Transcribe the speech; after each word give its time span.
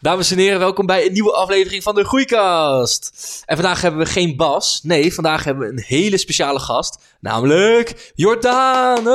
Dames 0.00 0.30
en 0.30 0.38
heren, 0.38 0.58
welkom 0.58 0.86
bij 0.86 1.06
een 1.06 1.12
nieuwe 1.12 1.32
aflevering 1.32 1.82
van 1.82 1.94
de 1.94 2.04
Groeikast. 2.04 3.12
En 3.46 3.56
vandaag 3.56 3.80
hebben 3.80 4.00
we 4.00 4.06
geen 4.06 4.36
Bas. 4.36 4.80
Nee, 4.82 5.14
vandaag 5.14 5.44
hebben 5.44 5.66
we 5.66 5.72
een 5.72 5.84
hele 5.86 6.18
speciale 6.18 6.58
gast. 6.58 6.98
Namelijk 7.20 8.12
Jordaan. 8.14 9.06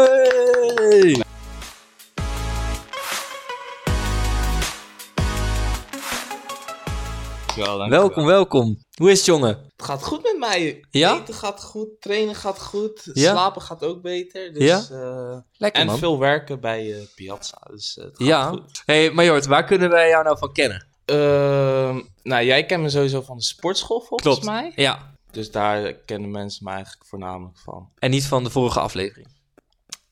Dankjewel, 7.56 7.78
dankjewel. 7.78 8.06
Welkom, 8.08 8.26
welkom. 8.26 8.84
Hoe 8.96 9.12
is 9.12 9.18
het, 9.18 9.26
jongen? 9.26 9.50
Het 9.76 9.86
gaat 9.86 10.04
goed 10.04 10.24
met 10.24 10.36
mij. 10.40 10.84
Ja? 10.92 11.16
Eten 11.20 11.34
gaat 11.34 11.64
goed, 11.64 11.88
trainen 12.00 12.36
gaat 12.36 12.60
goed, 12.62 13.10
Ja? 13.14 13.32
slapen 13.32 13.62
gaat 13.62 13.84
ook 13.84 14.02
beter. 14.02 14.54
Dus, 14.54 14.64
Ja? 14.64 14.86
eh, 14.92 15.38
Lekker, 15.58 15.82
en 15.82 15.88
man. 15.88 15.98
veel 15.98 16.20
werken 16.20 16.60
bij 16.60 16.94
eh, 16.94 17.02
Piazza. 17.16 17.58
Dus 17.72 17.98
eh, 17.98 18.04
het 18.04 18.18
gaat 18.18 18.28
Ja. 18.28 18.48
goed. 18.48 18.82
Hey, 18.86 19.12
maar 19.12 19.26
Jort, 19.26 19.46
waar 19.46 19.64
kunnen 19.66 19.90
wij 19.90 20.10
jou 20.10 20.24
nou 20.24 20.38
van 20.38 20.54
kennen? 20.54 20.86
Ehm, 21.06 22.02
nou, 22.24 22.46
jij 22.46 22.66
kent 22.66 22.82
me 22.82 22.90
sowieso 22.90 23.22
van 23.22 23.38
de 23.38 23.44
sportschool 23.44 24.00
volgens 24.00 24.22
Klopt. 24.22 24.44
mij. 24.46 24.72
Ja, 24.76 25.16
Dus 25.32 25.52
daar 25.52 25.94
kennen 25.94 26.32
mensen 26.32 26.64
me 26.64 26.72
eigenlijk 26.72 27.06
voornamelijk 27.06 27.58
van. 27.60 27.90
en 28.00 28.10
niet 28.10 28.26
van 28.26 28.44
de 28.44 28.50
vorige 28.50 28.80
aflevering. 28.80 29.28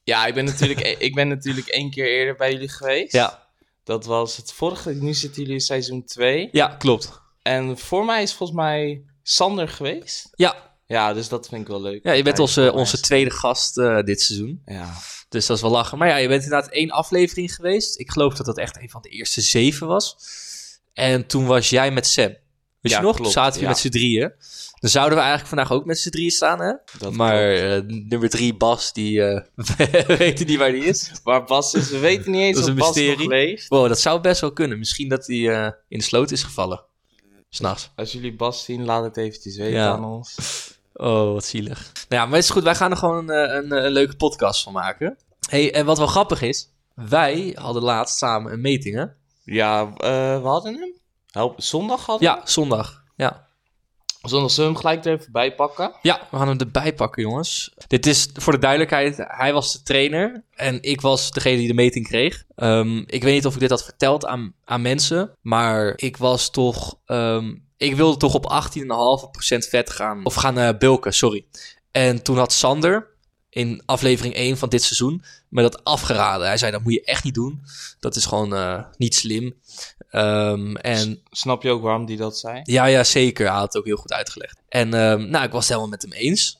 Ja, 0.03 0.25
ik 0.25 0.33
ben 0.33 0.45
natuurlijk, 0.45 0.79
ik 0.79 1.15
ben 1.15 1.27
natuurlijk 1.27 1.67
één 1.67 1.91
keer 1.91 2.07
eerder 2.07 2.35
bij 2.35 2.51
jullie 2.51 2.69
geweest. 2.69 3.11
Ja, 3.13 3.49
Dat 3.83 4.05
was 4.05 4.37
het 4.37 4.53
vorige. 4.53 4.91
Nu 4.93 5.13
zitten 5.13 5.39
jullie 5.41 5.57
in 5.57 5.61
seizoen 5.61 6.03
2. 6.05 6.49
ja 6.51 6.67
klopt. 6.67 7.20
En 7.41 7.77
voor 7.77 8.05
mij 8.05 8.21
is 8.21 8.33
volgens 8.33 8.59
mij 8.59 9.03
Sander 9.23 9.67
geweest. 9.67 10.29
Ja, 10.35 10.55
Ja, 10.87 11.13
dus 11.13 11.27
dat 11.29 11.47
vind 11.47 11.61
ik 11.61 11.67
wel 11.67 11.81
leuk. 11.81 12.03
ja 12.03 12.11
je 12.11 12.23
bent 12.23 12.39
onze, 12.39 12.71
onze 12.73 12.99
tweede 12.99 13.31
gast 13.31 13.77
eh, 13.77 14.01
dit 14.01 14.21
seizoen. 14.21 14.61
Ja. 14.65 14.93
Dus 15.29 15.45
dat 15.45 15.55
is 15.57 15.61
wel 15.63 15.71
lachen. 15.71 15.97
Maar 15.97 16.07
ja, 16.07 16.15
je 16.15 16.27
bent 16.27 16.43
inderdaad 16.43 16.69
één 16.71 16.89
aflevering 16.91 17.55
geweest. 17.55 17.99
Ik 17.99 18.11
geloof 18.11 18.33
dat 18.33 18.45
dat 18.45 18.57
echt 18.57 18.77
een 18.81 18.89
van 18.89 19.01
de 19.01 19.09
eerste 19.09 19.41
zeven 19.41 19.87
was. 19.87 20.15
En 20.93 21.25
toen 21.25 21.45
was 21.45 21.69
jij 21.69 21.91
met 21.91 22.07
Sam. 22.07 22.35
Weet 22.81 22.91
Ja, 22.91 22.97
je 22.97 23.03
nog? 23.03 23.15
klopt, 23.15 23.31
zaten 23.31 23.53
we 23.59 23.61
ja. 23.61 23.67
met 23.69 23.77
z'n 23.79 23.89
drieën. 23.89 24.33
Dan 24.79 24.89
zouden 24.89 25.13
we 25.17 25.23
eigenlijk 25.23 25.55
vandaag 25.55 25.71
ook 25.71 25.85
met 25.85 25.99
z'n 25.99 26.09
drieën 26.09 26.31
staan, 26.31 26.59
hè? 26.59 26.73
Dat 26.97 27.13
maar 27.13 27.53
eh, 27.53 27.81
nummer 27.87 28.29
drie, 28.29 28.53
Bas, 28.55 28.93
die 28.93 29.23
eh 29.23 29.41
weet 30.17 30.45
niet 30.45 30.57
waar 30.57 30.71
die 30.71 30.83
is. 30.83 31.11
Waar 31.23 31.43
Bas 31.43 31.73
is, 31.73 31.89
we 31.89 31.97
weten 31.97 32.31
niet 32.31 32.41
eens 32.41 32.55
Dat 32.57 32.63
is 32.63 32.69
of 32.73 32.75
een 32.75 32.93
Bas 33.07 33.17
nog 33.17 33.27
leeft. 33.27 33.67
Wow, 33.67 33.87
dat 33.87 33.99
zou 33.99 34.21
best 34.21 34.41
wel 34.41 34.53
kunnen. 34.53 34.79
Misschien 34.79 35.09
dat 35.09 35.27
hij 35.27 35.37
in 35.87 35.97
de 35.97 36.03
sloot 36.03 36.31
is 36.31 36.43
gevallen. 36.43 36.83
S'nachts. 37.55 37.89
Als 37.95 38.11
jullie 38.11 38.35
Bas 38.35 38.63
zien, 38.63 38.85
laat 38.85 39.03
het 39.03 39.17
eventjes 39.17 39.57
weten 39.57 39.73
Ja. 39.79 39.91
aan 39.91 40.03
ons. 40.05 40.35
Oh, 40.93 41.33
wat 41.33 41.45
zielig. 41.45 41.91
Nou 42.09 42.21
ja, 42.21 42.25
maar 42.25 42.35
het 42.35 42.43
is 42.43 42.49
goed. 42.49 42.63
Wij 42.63 42.75
gaan 42.75 42.91
er 42.91 42.97
gewoon 42.97 43.29
een, 43.29 43.47
eh, 43.49 43.55
een, 43.55 43.85
een 43.85 43.91
leuke 43.91 44.15
podcast 44.15 44.63
van 44.63 44.73
maken. 44.73 45.17
hey, 45.49 45.73
en 45.73 45.85
wat 45.85 45.97
wel 45.97 46.07
grappig 46.07 46.41
is. 46.41 46.69
Wij 46.95 47.55
hadden 47.59 47.83
laatst 47.83 48.17
samen 48.17 48.51
een 48.53 48.61
meeting, 48.61 48.95
hè? 48.95 49.05
Ja, 49.43 49.81
eh, 49.97 50.41
we 50.41 50.47
hadden 50.47 50.73
hem. 50.73 50.93
Help, 51.31 51.61
zondag 51.61 52.05
hadden 52.05 52.29
we 52.29 52.35
Ja, 52.35 52.45
zondag. 52.45 53.03
Ja. 53.15 53.47
Zullen 54.21 54.55
we 54.55 54.61
hem 54.61 54.75
gelijk 54.75 55.05
er 55.05 55.19
even 55.19 55.31
bij 55.31 55.55
pakken. 55.55 55.91
Ja, 56.01 56.27
we 56.31 56.37
gaan 56.37 56.47
hem 56.47 56.59
erbij 56.59 56.93
pakken, 56.93 57.21
jongens. 57.21 57.73
Dit 57.87 58.05
is 58.05 58.29
voor 58.33 58.53
de 58.53 58.59
duidelijkheid, 58.59 59.17
hij 59.17 59.53
was 59.53 59.73
de 59.73 59.83
trainer 59.83 60.43
en 60.55 60.77
ik 60.81 61.01
was 61.01 61.31
degene 61.31 61.57
die 61.57 61.67
de 61.67 61.73
meting 61.73 62.07
kreeg. 62.07 62.43
Ehm, 62.55 62.97
ik 62.97 63.23
weet 63.23 63.33
niet 63.33 63.45
of 63.45 63.53
ik 63.53 63.59
dit 63.59 63.69
had 63.69 63.83
verteld 63.83 64.25
aan, 64.25 64.53
aan 64.65 64.81
mensen, 64.81 65.35
maar 65.41 65.93
ik 65.95 66.17
was 66.17 66.49
toch... 66.49 66.97
ehm, 67.05 67.55
ik 67.77 67.95
wilde 67.95 68.17
toch 68.17 68.33
op 68.33 68.63
18,5% 69.57 69.67
vet 69.69 69.89
gaan. 69.89 70.25
Of 70.25 70.33
gaan 70.33 70.77
bulken, 70.77 71.13
sorry. 71.13 71.45
En 71.91 72.23
toen 72.23 72.37
had 72.37 72.51
Sander 72.51 73.10
in 73.51 73.81
aflevering 73.85 74.33
1 74.35 74.57
van 74.57 74.69
dit 74.69 74.83
seizoen 74.83 75.23
me 75.49 75.61
dat 75.61 75.83
afgeraden. 75.83 76.47
Hij 76.47 76.57
zei, 76.57 76.71
dat 76.71 76.83
moet 76.83 76.93
je 76.93 77.03
echt 77.03 77.23
niet 77.23 77.33
doen. 77.33 77.61
Dat 77.99 78.15
is 78.15 78.25
gewoon 78.25 78.55
eh, 78.55 78.83
niet 78.97 79.15
slim. 79.15 79.55
Ehm, 80.09 80.75
en 80.75 81.21
Snap 81.31 81.63
je 81.63 81.69
ook 81.69 81.81
waarom 81.81 82.05
die 82.05 82.17
dat 82.17 82.37
zei? 82.37 82.59
ja, 82.63 82.85
ja, 82.85 83.03
zeker. 83.03 83.45
Hij 83.45 83.55
had 83.55 83.63
het 83.63 83.77
ook 83.77 83.85
heel 83.85 83.97
goed 83.97 84.13
uitgelegd. 84.13 84.61
En 84.69 84.93
ehm, 84.93 85.29
nou, 85.29 85.45
ik 85.45 85.51
was 85.51 85.67
het 85.67 85.67
helemaal 85.67 85.89
met 85.89 86.01
hem 86.01 86.11
eens. 86.11 86.59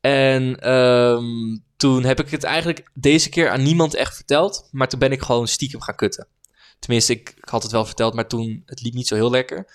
En 0.00 0.60
ehm, 0.60 1.58
toen 1.76 2.04
heb 2.04 2.20
ik 2.20 2.30
het 2.30 2.44
eigenlijk 2.44 2.90
deze 2.94 3.28
keer 3.28 3.50
aan 3.50 3.62
niemand 3.62 3.94
echt 3.94 4.14
verteld. 4.14 4.68
Maar 4.70 4.88
toen 4.88 4.98
ben 4.98 5.12
ik 5.12 5.22
gewoon 5.22 5.48
stiekem 5.48 5.80
gaan 5.80 5.96
kutten. 5.96 6.26
Tenminste, 6.78 7.12
ik, 7.12 7.34
ik 7.36 7.48
had 7.48 7.62
het 7.62 7.72
wel 7.72 7.84
verteld, 7.84 8.14
maar 8.14 8.28
toen 8.28 8.62
het 8.66 8.82
liep 8.82 8.94
niet 8.94 9.06
zo 9.06 9.14
heel 9.14 9.30
lekker. 9.30 9.66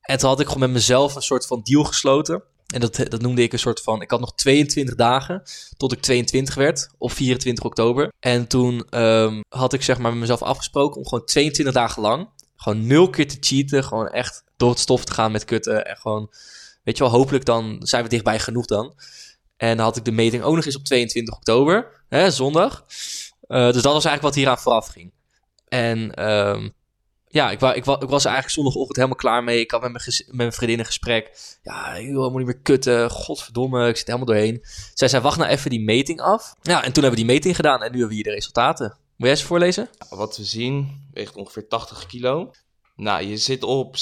En 0.00 0.18
toen 0.18 0.28
had 0.28 0.40
ik 0.40 0.46
gewoon 0.46 0.60
met 0.60 0.70
mezelf 0.70 1.14
een 1.14 1.22
soort 1.22 1.46
van 1.46 1.60
deal 1.62 1.84
gesloten. 1.84 2.42
En 2.66 2.80
dat, 2.80 2.96
dat 2.96 3.20
noemde 3.20 3.42
ik 3.42 3.52
een 3.52 3.58
soort 3.58 3.80
van... 3.80 4.02
Ik 4.02 4.10
had 4.10 4.20
nog 4.20 4.34
22 4.34 4.94
dagen 4.94 5.42
tot 5.76 5.92
ik 5.92 6.00
22 6.00 6.54
werd 6.54 6.88
op 6.98 7.12
24 7.12 7.64
oktober. 7.64 8.12
En 8.20 8.46
toen 8.46 8.86
ehm, 8.90 9.40
had 9.48 9.72
ik 9.72 9.82
zeg 9.82 9.98
maar 9.98 10.10
met 10.10 10.20
mezelf 10.20 10.42
afgesproken 10.42 11.00
om 11.00 11.06
gewoon 11.06 11.24
22 11.24 11.74
dagen 11.74 12.02
lang... 12.02 12.28
gewoon 12.56 12.86
nul 12.86 13.10
keer 13.10 13.28
te 13.28 13.36
cheaten. 13.40 13.84
Gewoon 13.84 14.08
echt 14.08 14.44
door 14.56 14.70
het 14.70 14.78
stof 14.78 15.04
te 15.04 15.12
gaan 15.12 15.32
met 15.32 15.44
kutten. 15.44 15.86
En 15.86 15.96
gewoon, 15.96 16.30
weet 16.82 16.96
je 16.96 17.02
wel, 17.02 17.12
hopelijk 17.12 17.44
dan 17.44 17.76
zijn 17.80 18.02
we 18.02 18.08
dichtbij 18.08 18.38
genoeg 18.38 18.66
dan. 18.66 18.94
En 19.56 19.76
dan 19.76 19.86
had 19.86 19.96
ik 19.96 20.04
de 20.04 20.12
meting 20.12 20.42
ook 20.42 20.54
nog 20.54 20.64
eens 20.64 20.76
op 20.76 20.84
22 20.84 21.34
oktober, 21.34 22.04
hè, 22.08 22.30
zondag. 22.30 22.84
Eh, 23.40 23.72
dus 23.72 23.82
dat 23.82 23.92
was 23.92 24.04
eigenlijk 24.04 24.22
wat 24.22 24.34
hieraan 24.34 24.58
vooraf 24.58 24.86
ging. 24.86 25.12
En 25.68 26.14
ehm, 26.14 26.68
ja, 27.34 27.50
ik, 27.50 27.60
wa 27.60 27.72
ik, 27.72 27.84
wa 27.84 27.94
ik 28.00 28.08
was 28.08 28.24
eigenlijk 28.24 28.54
zondagochtend 28.54 28.96
helemaal 28.96 29.16
klaar 29.16 29.44
mee. 29.44 29.60
Ik 29.60 29.70
had 29.70 29.80
met 29.80 29.90
mijn, 29.90 30.02
gez- 30.04 30.26
met 30.26 30.36
mijn 30.36 30.52
vriendin 30.52 30.78
een 30.78 30.84
gesprek. 30.84 31.38
Ja, 31.62 32.00
joh, 32.00 32.30
moet 32.30 32.36
niet 32.36 32.46
meer 32.46 32.58
kutten. 32.62 33.10
Godverdomme, 33.10 33.88
ik 33.88 33.96
zit 33.96 34.06
helemaal 34.06 34.26
doorheen. 34.26 34.64
Zij 34.94 35.08
zei, 35.08 35.22
wacht 35.22 35.38
nou 35.38 35.50
even 35.50 35.70
die 35.70 35.80
meting 35.80 36.20
af. 36.20 36.54
Ja, 36.62 36.76
en 36.84 36.92
toen 36.92 37.02
hebben 37.02 37.20
we 37.20 37.26
die 37.26 37.34
meting 37.34 37.56
gedaan 37.56 37.82
en 37.82 37.92
nu 37.92 37.98
hebben 37.98 38.08
we 38.08 38.14
hier 38.14 38.24
de 38.24 38.30
resultaten. 38.30 38.96
Moet 39.16 39.26
jij 39.28 39.36
ze 39.36 39.44
voorlezen? 39.46 39.88
Wat 40.08 40.36
we 40.36 40.44
zien, 40.44 41.06
weegt 41.12 41.36
ongeveer 41.36 41.68
80 41.68 42.06
kilo. 42.06 42.50
Nou, 42.96 43.24
je 43.24 43.36
zit 43.36 43.62
op 43.62 43.96
16% 43.96 43.98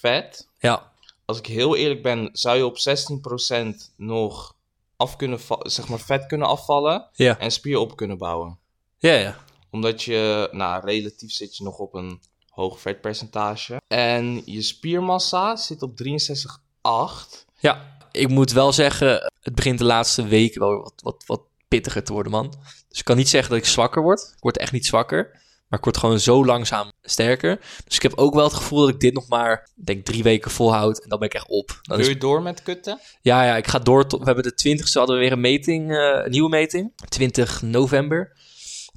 vet. 0.00 0.48
Ja, 0.58 0.92
Als 1.24 1.38
ik 1.38 1.46
heel 1.46 1.76
eerlijk 1.76 2.02
ben, 2.02 2.28
zou 2.32 2.56
je 2.56 2.66
op 2.66 2.76
16% 2.78 3.92
nog 3.96 4.54
af 4.96 5.16
kunnen 5.16 5.38
zeg 5.62 5.88
maar 5.88 6.00
vet 6.00 6.26
kunnen 6.26 6.48
afvallen 6.48 7.08
ja, 7.12 7.38
en 7.38 7.50
spier 7.50 7.78
op 7.78 7.96
kunnen 7.96 8.18
bouwen. 8.18 8.58
ja, 8.98 9.12
ja. 9.12 9.36
Omdat 9.72 10.02
je, 10.02 10.48
nou, 10.50 10.84
relatief 10.84 11.32
zit 11.32 11.56
je 11.56 11.64
nog 11.64 11.78
op 11.78 11.94
een 11.94 12.20
hoog 12.48 12.80
vetpercentage. 12.80 13.80
En 13.86 14.42
je 14.44 14.62
spiermassa 14.62 15.56
zit 15.56 15.82
op 15.82 15.98
63,8. 16.04 17.44
Ja, 17.58 17.98
ik 18.12 18.28
moet 18.28 18.52
wel 18.52 18.72
zeggen, 18.72 19.32
het 19.40 19.54
begint 19.54 19.78
de 19.78 19.84
laatste 19.84 20.26
weken 20.26 20.60
wel 20.60 20.82
wat, 20.82 21.00
wat, 21.02 21.24
wat 21.26 21.42
pittiger 21.68 22.04
te 22.04 22.12
worden, 22.12 22.32
man. 22.32 22.54
Dus 22.88 22.98
ik 22.98 23.04
kan 23.04 23.16
niet 23.16 23.28
zeggen 23.28 23.50
dat 23.50 23.58
ik 23.58 23.66
zwakker 23.66 24.02
word. 24.02 24.32
Ik 24.36 24.42
word 24.42 24.58
echt 24.58 24.72
niet 24.72 24.86
zwakker. 24.86 25.40
Maar 25.68 25.78
ik 25.78 25.86
word 25.86 25.96
gewoon 25.96 26.20
zo 26.20 26.44
langzaam 26.44 26.90
sterker. 27.02 27.60
Dus 27.84 27.96
ik 27.96 28.02
heb 28.02 28.14
ook 28.14 28.34
wel 28.34 28.44
het 28.44 28.52
gevoel 28.52 28.80
dat 28.80 28.88
ik 28.88 29.00
dit 29.00 29.14
nog 29.14 29.28
maar, 29.28 29.68
denk 29.74 30.04
drie 30.04 30.22
weken 30.22 30.50
volhoud. 30.50 31.02
En 31.02 31.08
dan 31.08 31.18
ben 31.18 31.28
ik 31.28 31.34
echt 31.34 31.48
op. 31.48 31.78
Dan 31.82 31.96
Wil 31.96 32.06
is, 32.06 32.12
je 32.12 32.18
door 32.18 32.42
met 32.42 32.62
kutten? 32.62 33.00
ja, 33.22 33.44
ja, 33.44 33.56
ik 33.56 33.66
ga 33.66 33.78
door 33.78 34.06
tot, 34.06 34.18
we 34.18 34.24
hebben 34.24 34.44
de 34.44 34.78
20ste 34.78 34.92
hadden 34.92 35.16
we 35.16 35.22
weer 35.22 35.32
een 35.32 35.40
meting, 35.40 35.90
eh, 35.90 36.20
een 36.24 36.30
nieuwe 36.30 36.48
meting. 36.48 36.92
20 37.08 37.62
november. 37.62 38.36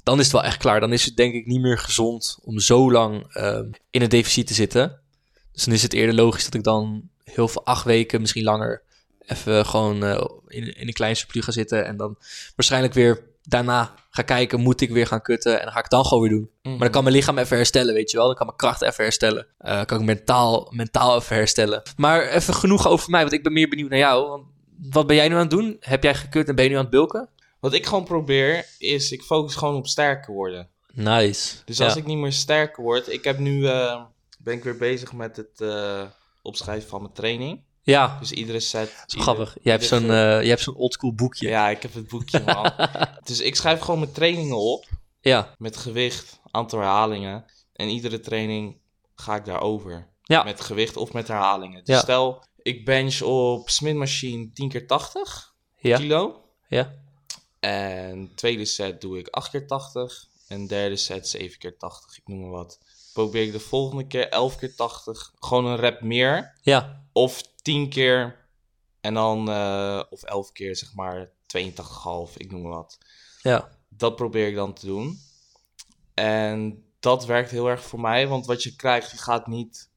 Dan 0.06 0.18
is 0.18 0.24
het 0.24 0.32
wel 0.32 0.44
echt 0.44 0.56
klaar. 0.56 0.80
Dan 0.80 0.92
is 0.92 1.04
het 1.04 1.16
denk 1.16 1.34
ik 1.34 1.46
niet 1.46 1.60
meer 1.60 1.78
gezond 1.78 2.38
om 2.42 2.58
zo 2.58 2.92
lang 2.92 3.26
ehm, 3.32 3.70
in 3.90 4.02
een 4.02 4.08
deficit 4.08 4.46
te 4.46 4.54
zitten. 4.54 5.00
Dus 5.52 5.64
dan 5.64 5.74
is 5.74 5.82
het 5.82 5.92
eerder 5.92 6.14
logisch 6.14 6.44
dat 6.44 6.54
ik 6.54 6.62
dan 6.62 7.08
heel 7.24 7.48
veel 7.48 7.64
acht 7.64 7.84
weken, 7.84 8.20
misschien 8.20 8.44
langer, 8.44 8.82
even 9.18 9.66
gewoon 9.66 10.04
eh, 10.04 10.24
in, 10.46 10.76
in 10.76 10.86
een 10.86 10.92
klein 10.92 11.16
surplus 11.16 11.44
ga 11.44 11.52
zitten. 11.52 11.86
En 11.86 11.96
dan 11.96 12.16
waarschijnlijk 12.56 12.94
weer 12.94 13.22
daarna 13.42 13.94
ga 14.10 14.22
kijken, 14.22 14.60
moet 14.60 14.80
ik 14.80 14.90
weer 14.90 15.06
gaan 15.06 15.22
kutten? 15.22 15.58
En 15.58 15.62
dan 15.62 15.72
ga 15.72 15.78
ik 15.78 15.84
het 15.84 15.92
dan 15.92 16.04
gewoon 16.04 16.22
weer 16.22 16.32
doen. 16.32 16.50
Maar 16.62 16.78
dan 16.78 16.90
kan 16.90 17.02
mijn 17.02 17.14
lichaam 17.14 17.38
even 17.38 17.56
herstellen, 17.56 17.94
weet 17.94 18.10
je 18.10 18.16
wel. 18.16 18.26
Dan 18.26 18.36
kan 18.36 18.46
mijn 18.46 18.58
kracht 18.58 18.82
even 18.82 19.04
herstellen. 19.04 19.46
Eh, 19.58 19.84
kan 19.84 19.98
ik 19.98 20.04
mentaal, 20.04 20.72
mentaal 20.74 21.16
even 21.16 21.36
herstellen. 21.36 21.82
Maar 21.96 22.28
even 22.28 22.54
genoeg 22.54 22.88
over 22.88 23.10
mij, 23.10 23.20
want 23.20 23.32
ik 23.32 23.42
ben 23.42 23.52
meer 23.52 23.68
benieuwd 23.68 23.90
naar 23.90 23.98
jou. 23.98 24.28
Want 24.28 24.44
wat 24.90 25.06
ben 25.06 25.16
jij 25.16 25.28
nu 25.28 25.34
aan 25.34 25.40
het 25.40 25.50
doen? 25.50 25.76
Heb 25.80 26.02
jij 26.02 26.14
gekut 26.14 26.48
en 26.48 26.54
ben 26.54 26.64
je 26.64 26.70
nu 26.70 26.76
aan 26.76 26.82
het 26.82 26.90
bulken? 26.90 27.28
Wat 27.66 27.74
ik 27.74 27.86
gewoon 27.86 28.04
probeer, 28.04 28.66
is 28.78 29.12
ik 29.12 29.22
focus 29.22 29.54
gewoon 29.54 29.74
op 29.76 29.86
sterker 29.86 30.34
worden. 30.34 30.68
Nice. 30.92 31.56
Dus 31.64 31.76
Ja. 31.78 31.84
als 31.84 31.96
ik 31.96 32.06
niet 32.06 32.18
meer 32.18 32.32
sterker 32.32 32.82
word, 32.82 33.08
ik 33.12 33.24
heb 33.24 33.38
nu, 33.38 33.66
eh, 33.68 34.02
ben 34.38 34.54
ik 34.54 34.64
weer 34.64 34.76
bezig 34.76 35.12
met 35.12 35.36
het 35.36 35.60
eh, 35.60 36.02
opschrijven 36.42 36.88
van 36.88 37.00
mijn 37.02 37.12
training. 37.14 37.64
Ja, 37.82 38.16
Dus 38.20 38.32
iedere 38.32 38.60
set. 38.60 38.86
dat 38.96 39.04
is 39.06 39.14
ieder- 39.14 39.20
grappig. 39.34 39.56
Je 39.62 39.70
hebt 39.70 39.84
zo'n 39.84 40.10
eh, 40.10 40.42
je 40.42 40.48
hebt 40.48 40.60
zo'n 40.60 40.74
oldschool 40.74 41.14
boekje. 41.14 41.48
Ja, 41.48 41.68
ik 41.68 41.82
heb 41.82 41.94
het 41.94 42.08
boekje, 42.08 42.40
man. 42.44 42.72
dus 43.24 43.40
ik 43.40 43.56
schrijf 43.56 43.80
gewoon 43.80 44.00
mijn 44.00 44.12
trainingen 44.12 44.56
op. 44.56 44.84
Ja, 45.20 45.54
Met 45.58 45.76
gewicht, 45.76 46.40
aantal 46.50 46.78
herhalingen. 46.78 47.44
En 47.72 47.88
iedere 47.88 48.20
training 48.20 48.78
ga 49.14 49.36
ik 49.36 49.44
daarover. 49.44 50.08
ja. 50.22 50.42
Met 50.42 50.60
gewicht 50.60 50.96
of 50.96 51.12
met 51.12 51.28
herhalingen. 51.28 51.84
Dus 51.84 51.94
Ja. 51.94 52.00
stel, 52.00 52.44
ik 52.62 52.84
bench 52.84 53.20
op 53.22 53.70
Smith 53.70 53.94
Machine 53.96 54.50
10 54.52 54.68
keer 54.68 54.86
80 54.86 55.54
ja. 55.76 55.96
kilo. 55.98 56.40
ja. 56.68 57.04
En 57.60 58.32
tweede 58.34 58.64
set 58.64 59.00
doe 59.00 59.18
ik 59.18 59.28
8 59.28 59.50
keer 59.50 59.66
80. 59.66 60.26
En 60.48 60.66
derde 60.66 60.96
set 60.96 61.28
7 61.28 61.58
keer 61.58 61.76
80, 61.76 62.18
ik 62.18 62.28
noem 62.28 62.40
maar 62.40 62.50
wat. 62.50 62.78
Probeer 63.12 63.42
ik 63.42 63.52
de 63.52 63.60
volgende 63.60 64.06
keer 64.06 64.28
11 64.28 64.56
keer 64.56 64.74
80. 64.74 65.32
Gewoon 65.38 65.66
een 65.66 65.76
rep 65.76 66.00
meer. 66.00 66.58
Ja, 66.62 67.04
Of 67.12 67.42
10 67.62 67.88
keer. 67.88 68.44
En 69.00 69.14
dan, 69.14 69.50
eh, 69.50 70.02
of 70.10 70.22
11 70.22 70.52
keer 70.52 70.76
zeg 70.76 70.94
maar 70.94 71.30
82,5, 71.46 72.36
ik 72.36 72.50
noem 72.50 72.62
maar 72.62 72.72
wat. 72.72 72.98
ja. 73.42 73.74
Dat 73.88 74.16
probeer 74.16 74.48
ik 74.48 74.54
dan 74.54 74.74
te 74.74 74.86
doen. 74.86 75.20
En 76.14 76.84
dat 77.00 77.24
werkt 77.26 77.50
heel 77.50 77.66
erg 77.68 77.84
voor 77.84 78.00
mij. 78.00 78.28
Want 78.28 78.46
wat 78.46 78.62
je 78.62 78.76
krijgt, 78.76 79.10
je 79.10 79.16
gaat 79.18 79.46
niet 79.46 79.88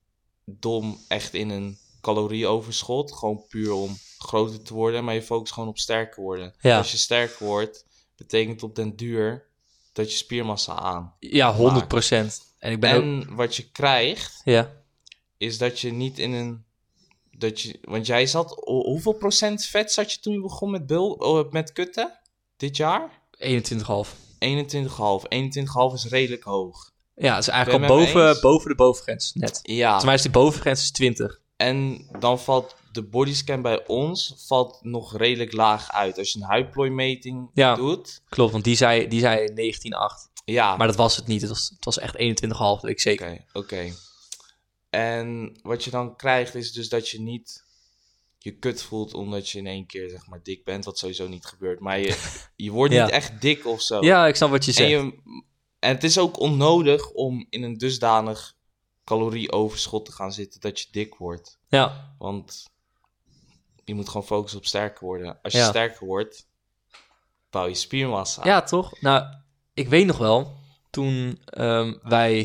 dom 0.46 1.00
echt 1.08 1.34
in 1.34 1.50
een 1.50 1.78
calorieoverschot. 2.02 3.14
Gewoon 3.14 3.46
puur 3.48 3.72
om 3.72 3.98
groter 4.20 4.62
te 4.62 4.74
worden. 4.74 5.04
Maar 5.04 5.14
je 5.14 5.22
focust 5.22 5.54
gewoon 5.54 5.70
op 5.70 5.78
sterker 5.78 6.22
worden. 6.24 6.54
Ja. 6.60 6.78
Als 6.78 6.92
je 6.92 6.98
sterker 6.98 7.46
wordt, 7.46 7.86
betekent 8.18 8.64
op 8.64 8.76
den 8.76 8.96
duur 8.96 9.48
dat 9.94 10.12
je 10.12 10.18
spiermassa 10.18 10.74
aan. 10.76 11.14
Ja, 11.20 11.54
100 11.54 11.88
procent. 11.88 12.42
En 12.60 12.72
ik 12.72 12.80
ben 12.80 12.96
ook... 12.96 13.02
En 13.02 13.36
wat 13.36 13.56
je 13.56 13.72
krijgt, 13.72 14.42
Ja. 14.44 14.72
is 15.38 15.58
dat 15.58 15.80
je 15.80 15.92
niet 15.92 16.20
in 16.20 16.34
een. 16.34 16.64
Dat 17.32 17.62
je, 17.62 17.80
want 17.82 18.06
jij 18.06 18.26
zat. 18.26 18.50
ho- 18.50 18.84
Hoeveel 18.84 19.14
procent 19.14 19.66
vet 19.66 19.92
zat 19.92 20.12
je 20.12 20.20
toen 20.20 20.34
je 20.34 20.42
begon 20.42 20.72
met, 20.72 20.86
bul, 20.88 21.12
oh, 21.12 21.52
met 21.52 21.72
kutten? 21.72 22.20
Dit 22.58 22.78
jaar? 22.78 23.22
21,5. 23.38 23.48
21,5. 24.40 24.48
21,5 25.30 25.94
is 25.94 26.06
redelijk 26.10 26.44
hoog. 26.44 26.92
Ja, 27.16 27.34
het 27.36 27.42
is 27.44 27.50
eigenlijk 27.50 27.90
al 27.90 27.98
boven, 27.98 28.42
boven 28.42 28.70
de 28.70 28.76
bovengrens 28.76 29.32
net. 29.34 29.60
Ja. 29.64 30.04
Mij 30.04 30.14
is 30.14 30.22
die 30.22 30.32
bovengrens 30.32 30.82
is 30.82 30.92
20. 30.92 31.40
En 31.58 32.08
dan 32.20 32.40
valt 32.40 32.76
de 32.92 33.04
bodyscan 33.04 33.62
bij 33.62 33.88
ons 33.88 34.34
valt 34.38 34.80
nog 34.82 35.18
redelijk 35.18 35.52
laag 35.54 35.92
uit. 35.92 36.18
Als 36.18 36.32
je 36.32 36.40
een 36.40 36.46
huidplooimeting 36.46 37.50
Ja. 37.54 37.76
doet. 37.76 38.22
Klopt, 38.30 38.52
want 38.52 38.64
die 38.64 38.76
zei, 38.76 39.08
die 39.08 39.20
zei 39.20 39.48
19,8. 39.54 40.30
Ja, 40.46 40.76
Maar 40.78 40.88
dat 40.88 40.96
was 40.96 41.16
het 41.16 41.28
niet. 41.28 41.42
Het 41.42 41.50
was, 41.50 41.70
het 41.76 41.86
was 41.86 41.98
echt 42.00 42.16
21,5, 42.18 42.82
weet 42.82 42.92
ik 42.92 43.00
zeker. 43.00 43.32
Oké, 43.32 43.44
oké. 43.54 43.94
En 44.90 45.60
wat 45.62 45.84
je 45.84 45.90
dan 45.90 46.16
krijgt 46.16 46.56
is 46.56 46.72
dus 46.72 46.90
dat 46.90 47.10
je 47.10 47.22
niet 47.22 47.68
je 48.42 48.52
kut 48.52 48.82
voelt 48.82 49.14
omdat 49.14 49.50
je 49.50 49.58
in 49.58 49.68
één 49.68 49.86
keer 49.86 50.10
zeg 50.10 50.28
maar 50.28 50.44
dik 50.44 50.64
bent, 50.64 50.86
wat 50.86 50.98
sowieso 50.98 51.28
niet 51.28 51.46
gebeurt. 51.46 51.80
Maar 51.80 52.00
je, 52.00 52.40
je 52.56 52.72
wordt 52.72 52.94
Ja. 52.94 53.04
niet 53.06 53.14
echt 53.14 53.42
dik 53.42 53.66
of 53.66 53.82
zo. 53.82 54.02
Ja, 54.04 54.28
ik 54.28 54.36
snap 54.36 54.50
wat 54.50 54.66
je 54.66 54.72
en, 54.72 54.78
zegt. 54.78 54.90
je, 54.90 54.98
en 55.80 55.94
het 55.94 56.04
is 56.04 56.18
ook 56.18 56.40
onnodig 56.40 57.10
om 57.12 57.46
in 57.50 57.64
een 57.64 57.78
dusdanig 57.78 58.56
calorieoverschot 59.04 60.06
te 60.06 60.12
gaan 60.12 60.34
zitten 60.34 60.60
dat 60.62 60.80
je 60.80 60.88
dik 60.92 61.16
wordt. 61.16 61.58
Ja, 61.68 62.16
Want 62.18 62.66
je 63.90 63.96
moet 63.96 64.10
gewoon 64.10 64.26
focussen 64.28 64.60
op 64.60 64.66
sterker 64.66 65.06
worden. 65.06 65.40
Als 65.42 65.54
je 65.54 65.60
Ja. 65.60 65.70
sterker 65.70 66.06
wordt, 66.06 66.48
bouw 67.50 67.68
je 67.68 67.74
spiermassa. 67.74 68.42
ja, 68.46 68.62
toch? 68.62 69.02
Nou, 69.02 69.24
ik 69.74 69.90
weet 69.90 70.06
nog 70.06 70.18
wel, 70.18 70.58
toen 70.90 71.42
ehm, 71.46 71.94
wij, 72.04 72.38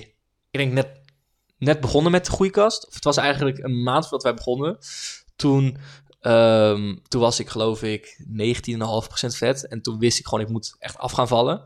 ik 0.51 0.59
denk 0.59 0.73
net, 0.73 1.01
net 1.59 1.81
begonnen 1.81 2.13
met 2.13 2.25
de 2.25 2.31
groeikast, 2.33 2.87
of 2.87 2.95
het 2.95 3.05
was 3.05 3.17
eigenlijk 3.17 3.59
een 3.59 3.83
maand 3.83 4.03
voordat 4.03 4.23
wij 4.23 4.35
begonnen, 4.35 4.79
toen, 5.37 5.77
ehm, 6.21 6.97
toen 7.09 7.21
was 7.21 7.41
ik 7.41 7.49
geloof 7.49 7.83
ik 7.83 8.25
19,5% 8.27 9.37
vet 9.37 9.69
en 9.69 9.83
toen 9.83 9.99
wist 9.99 10.19
ik 10.19 10.27
gewoon, 10.27 10.45
ik 10.45 10.51
moet 10.51 10.77
echt 10.79 10.99
af 10.99 11.13
gaan 11.13 11.29
vallen. 11.29 11.63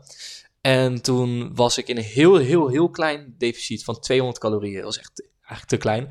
En 0.61 1.01
toen 1.01 1.55
was 1.55 1.77
ik 1.77 1.87
in 1.87 1.97
een 1.97 2.03
heel, 2.03 2.35
heel, 2.37 2.67
heel 2.67 2.89
klein 2.89 3.35
deficit 3.37 3.83
van 3.83 3.99
200 3.99 4.39
calorieën. 4.39 4.75
Dat 4.75 4.83
was 4.83 4.97
echt 4.99 5.27
eigenlijk 5.37 5.65
te 5.67 5.77
klein. 5.77 6.09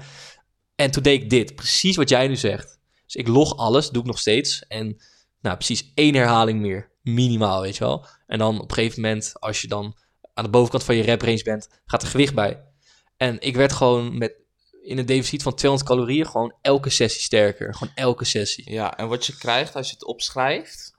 En 0.75 0.91
toen 0.91 1.03
deed 1.03 1.23
ik 1.23 1.31
dit, 1.31 1.55
precies 1.55 1.97
wat 1.97 2.09
jij 2.09 2.29
nu 2.29 2.37
zegt. 2.37 2.78
Dus 3.09 3.15
ik 3.15 3.29
log 3.29 3.57
alles, 3.57 3.91
doe 3.91 4.03
ik 4.03 4.09
nog 4.09 4.19
steeds. 4.19 4.67
En 4.67 5.03
nou, 5.41 5.57
precies 5.57 5.93
één 5.95 6.15
herhaling 6.15 6.61
meer, 6.61 6.91
minimaal, 7.03 7.61
weet 7.61 7.77
je 7.77 7.85
wel. 7.85 8.07
En 8.27 8.39
dan 8.39 8.61
op 8.61 8.69
een 8.69 8.75
gegeven 8.75 9.01
moment, 9.03 9.33
als 9.41 9.61
je 9.61 9.69
dan 9.69 9.97
aan 10.35 10.45
de 10.45 10.51
bovenkant 10.51 10.85
van 10.85 10.97
je 10.97 11.03
rep 11.03 11.23
range 11.23 11.43
bent, 11.43 11.69
gaat 11.87 12.03
er 12.03 12.09
gewicht 12.09 12.35
bij. 12.35 12.63
En 13.17 13.41
ik 13.41 13.57
werd 13.57 13.73
gewoon 13.73 14.19
met, 14.19 14.35
in 14.83 14.99
een 14.99 15.07
deficit 15.07 15.43
van 15.43 15.55
200 15.55 15.91
calorieën 15.91 16.27
gewoon 16.27 16.55
elke 16.63 16.91
sessie 16.91 17.23
sterker. 17.23 17.75
Gewoon 17.75 17.95
elke 17.95 18.25
sessie. 18.25 18.71
Ja, 18.73 18.97
en 18.97 19.09
wat 19.09 19.27
je 19.27 19.37
krijgt 19.37 19.75
als 19.77 19.87
je 19.89 19.93
het 19.93 20.05
opschrijft. 20.05 20.97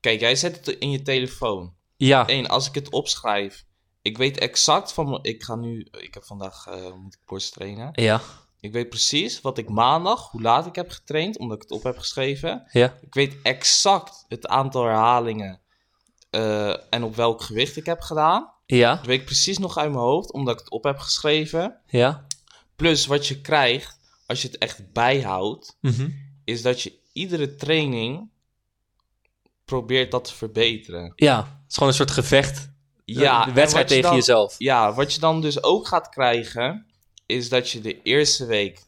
Kijk, 0.00 0.20
jij 0.20 0.36
zet 0.36 0.56
het 0.56 0.68
in 0.78 0.90
je 0.90 1.02
telefoon. 1.02 1.74
Ja, 1.96 2.24
Eén, 2.28 2.46
als 2.48 2.68
ik 2.68 2.74
het 2.74 2.90
opschrijf. 2.90 3.64
Ik 4.02 4.18
weet 4.18 4.38
exact 4.38 4.92
van. 4.92 5.18
Ik 5.22 5.42
ga 5.42 5.54
nu. 5.54 5.88
Ik 5.90 6.14
heb 6.14 6.24
vandaag. 6.24 6.66
eh, 6.66 6.92
moet 6.94 7.14
ik 7.14 7.20
borst 7.26 7.52
trainen. 7.52 7.88
ja, 7.92 8.20
Ik 8.60 8.72
weet 8.72 8.88
precies 8.88 9.40
wat 9.40 9.58
ik 9.58 9.68
maandag. 9.68 10.30
Hoe 10.30 10.42
laat 10.42 10.66
ik 10.66 10.74
heb 10.74 10.90
getraind. 10.90 11.38
Omdat 11.38 11.56
ik 11.56 11.62
het 11.62 11.70
op 11.70 11.82
heb 11.82 11.98
geschreven. 11.98 12.66
ja, 12.70 12.96
Ik 13.00 13.14
weet 13.14 13.36
exact 13.42 14.24
het 14.28 14.46
aantal 14.46 14.84
herhalingen. 14.84 15.60
eh, 16.30 16.92
en 16.94 17.02
op 17.02 17.16
welk 17.16 17.42
gewicht 17.42 17.76
ik 17.76 17.86
heb 17.86 18.00
gedaan. 18.00 18.50
ja, 18.66 18.94
Dat 18.96 19.06
weet 19.06 19.18
ik 19.20 19.24
precies 19.26 19.58
nog 19.58 19.78
uit 19.78 19.90
mijn 19.90 20.02
hoofd. 20.02 20.32
Omdat 20.32 20.54
ik 20.54 20.60
het 20.60 20.70
op 20.70 20.84
heb 20.84 20.98
geschreven. 20.98 21.80
ja. 21.86 22.26
Plus 22.76 23.06
wat 23.06 23.26
je 23.26 23.40
krijgt. 23.40 23.98
Als 24.26 24.42
je 24.42 24.48
het 24.48 24.58
echt 24.58 24.92
bijhoudt. 24.92 25.76
Mhm. 25.80 26.10
Is 26.44 26.62
dat 26.62 26.80
je 26.82 26.98
iedere 27.12 27.54
training. 27.54 28.30
probeert 29.64 30.10
dat 30.10 30.24
te 30.24 30.34
verbeteren. 30.34 31.12
Ja, 31.16 31.36
het 31.38 31.46
is 31.68 31.74
gewoon 31.74 31.88
een 31.88 31.94
soort 31.94 32.10
gevecht. 32.10 32.70
Ja, 33.04 33.44
de 33.44 33.52
wedstrijd 33.52 33.88
je 33.88 33.94
tegen 33.94 34.08
dan- 34.10 34.18
jezelf. 34.18 34.54
Ja, 34.58 34.94
wat 34.94 35.12
je 35.14 35.20
dan 35.20 35.40
dus 35.40 35.62
ook 35.62 35.86
gaat 35.86 36.08
krijgen, 36.08 36.86
is 37.36 37.48
dat 37.48 37.70
je 37.70 37.80
de 37.80 38.02
eerste 38.02 38.46
week, 38.46 38.82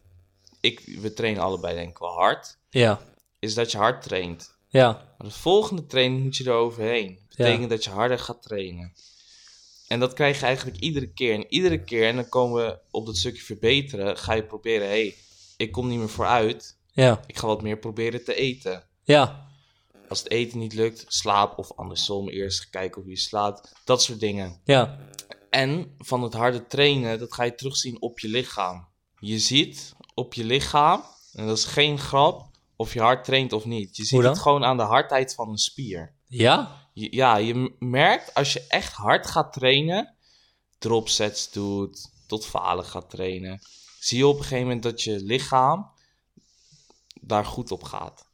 ik, 0.60 0.80
we 1.00 1.12
trainen 1.12 1.42
allebei 1.42 1.74
denk 1.74 1.90
ik 1.90 1.98
wel 1.98 2.14
hard, 2.14 2.58
Ja, 2.70 3.00
is 3.38 3.54
dat 3.54 3.70
je 3.72 3.78
hard 3.78 4.02
traint. 4.02 4.54
ja, 4.68 4.92
Maar 5.18 5.26
de 5.28 5.34
volgende 5.34 5.86
training 5.86 6.22
moet 6.22 6.36
je 6.36 6.44
er 6.44 6.52
overheen. 6.52 7.18
Dat 7.28 7.36
betekent 7.36 7.70
dat 7.70 7.84
je 7.84 7.90
harder 7.90 8.18
gaat 8.18 8.42
trainen. 8.42 8.92
En 9.88 10.00
dat 10.00 10.12
krijg 10.12 10.40
je 10.40 10.46
eigenlijk 10.46 10.78
iedere 10.78 11.08
keer. 11.12 11.34
En 11.34 11.46
iedere 11.48 11.84
keer, 11.84 12.06
en 12.08 12.14
dan 12.16 12.28
komen 12.28 12.64
we 12.66 12.78
op 12.90 13.06
dat 13.06 13.16
stukje 13.16 13.42
verbeteren, 13.42 14.16
ga 14.18 14.32
je 14.32 14.42
proberen, 14.44 14.86
hé, 14.86 14.92
hey, 14.92 15.14
ik 15.56 15.72
kom 15.72 15.88
niet 15.88 15.98
meer 15.98 16.08
vooruit. 16.08 16.76
ja, 16.92 17.20
Ik 17.26 17.38
ga 17.38 17.46
wat 17.46 17.62
meer 17.62 17.78
proberen 17.78 18.24
te 18.24 18.34
eten. 18.34 18.84
ja, 19.04 19.48
Als 20.08 20.18
het 20.18 20.30
eten 20.30 20.58
niet 20.58 20.72
lukt, 20.74 21.04
slaap 21.08 21.58
of 21.58 21.72
andersom 21.76 22.28
eerst 22.28 22.70
kijken 22.70 23.02
hoe 23.02 23.10
je 23.10 23.16
slaapt. 23.18 23.72
Dat 23.84 24.02
soort 24.02 24.20
dingen. 24.20 24.60
ja, 24.64 24.98
En 25.50 25.94
van 25.98 26.22
het 26.22 26.32
harde 26.34 26.66
trainen, 26.66 27.18
dat 27.18 27.32
ga 27.34 27.42
je 27.44 27.54
terugzien 27.54 28.00
op 28.02 28.18
je 28.18 28.28
lichaam. 28.28 28.88
Je 29.18 29.38
ziet 29.38 29.94
op 30.14 30.34
je 30.34 30.44
lichaam, 30.44 31.02
en 31.32 31.46
dat 31.46 31.56
is 31.56 31.64
geen 31.64 31.98
grap, 31.98 32.48
of 32.76 32.92
je 32.94 33.00
hard 33.00 33.24
traint 33.24 33.52
of 33.52 33.64
niet. 33.64 33.96
Je 33.96 34.04
ziet 34.04 34.18
het 34.28 34.38
gewoon 34.38 34.64
aan 34.64 34.76
de 34.76 34.82
hardheid 34.82 35.34
van 35.34 35.48
een 35.48 35.58
spier. 35.58 36.14
ja, 36.26 36.88
Je- 36.94 37.14
ja, 37.16 37.36
je 37.36 37.76
merkt 37.78 38.34
als 38.34 38.52
je 38.52 38.64
echt 38.68 38.92
hard 38.92 39.26
gaat 39.26 39.52
trainen, 39.52 40.14
drop 40.78 41.08
sets 41.08 41.50
doet, 41.50 42.10
tot 42.26 42.46
falen 42.46 42.84
gaat 42.84 43.10
trainen, 43.10 43.60
zie 44.00 44.18
je 44.18 44.26
op 44.26 44.36
een 44.36 44.42
gegeven 44.42 44.64
moment 44.64 44.82
dat 44.82 45.02
je 45.02 45.20
lichaam 45.20 45.90
daar 47.20 47.44
goed 47.44 47.70
op 47.70 47.82
gaat. 47.82 48.28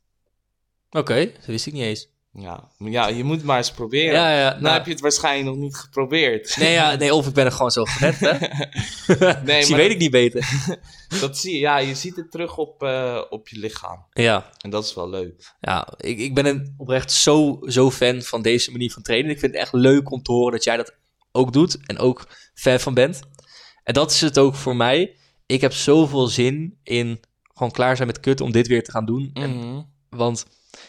Oké, 0.91 1.33
dat 1.33 1.45
wist 1.45 1.67
ik 1.67 1.73
niet 1.73 1.83
eens. 1.83 2.09
Ja, 2.39 2.69
ja 2.79 3.09
je 3.09 3.25
moet 3.25 3.43
maar 3.45 3.57
eens 3.57 3.71
proberen. 3.73 4.13
Ja, 4.15 4.31
ja, 4.39 4.49
Nou, 4.51 4.63
nou- 4.63 4.75
heb 4.75 4.85
je 4.85 4.91
het 4.93 5.01
waarschijnlijk 5.01 5.47
nog 5.57 5.57
niet 5.65 5.77
geprobeerd. 5.77 6.57
Nee, 6.57 6.73
ja, 6.73 6.95
nee, 6.95 7.15
of 7.15 7.27
ik 7.27 7.35
ben 7.35 7.45
er 7.45 7.53
gewoon 7.53 7.71
zo 7.71 7.85
gewend, 7.85 8.19
hè? 8.21 8.33
Nee, 9.45 9.63
Zie 9.63 9.71
maar 9.75 9.81
weet 9.85 9.91
ik 9.91 9.99
niet 9.99 10.11
beter. 10.11 10.49
Dat 11.21 11.39
zie 11.39 11.53
je, 11.53 11.59
ja, 11.59 11.79
je 11.79 11.95
ziet 11.95 12.17
het 12.17 12.31
terug 12.31 12.57
op, 12.57 12.83
eh, 12.83 13.23
op 13.31 13.49
je 13.49 13.59
lichaam. 13.59 14.07
Ja, 14.13 14.51
En 14.61 14.71
dat 14.71 14.85
is 14.85 14.95
wel 14.95 15.09
leuk. 15.11 15.55
ja 15.61 15.89
ik, 15.97 16.19
ik 16.19 16.35
ben 16.35 16.47
een, 16.47 16.75
oprecht 16.77 17.13
zo, 17.13 17.59
zo 17.67 17.91
fan 17.91 18.23
van 18.23 18.43
deze 18.43 18.71
manier 18.71 18.93
van 18.93 19.03
trainen. 19.03 19.31
Ik 19.31 19.39
vind 19.39 19.53
het 19.53 19.61
echt 19.63 19.73
leuk 19.73 20.11
om 20.11 20.23
te 20.23 20.33
horen 20.33 20.53
dat 20.53 20.65
jij 20.65 20.77
dat 20.77 20.95
ook 21.33 21.53
doet 21.53 21.79
en 21.87 21.99
ook 21.99 22.29
fan 22.55 22.81
van 22.81 22.95
bent. 22.95 23.21
En 23.85 23.95
dat 23.95 24.11
is 24.11 24.21
het 24.21 24.39
ook 24.39 24.55
voor 24.55 24.77
mij. 24.77 25.17
Ik 25.47 25.61
heb 25.61 25.73
zoveel 25.73 26.27
zin 26.27 26.79
in 26.83 27.21
gewoon 27.55 27.73
klaar 27.73 27.97
zijn 27.97 28.09
met 28.09 28.21
kut 28.21 28.41
om 28.41 28.53
dit 28.53 28.67
weer 28.67 28.85
te 28.85 28.91
gaan 28.91 29.05
doen. 29.07 29.31
En 29.33 29.57
Mhm. 29.57 29.83
Want 30.11 30.47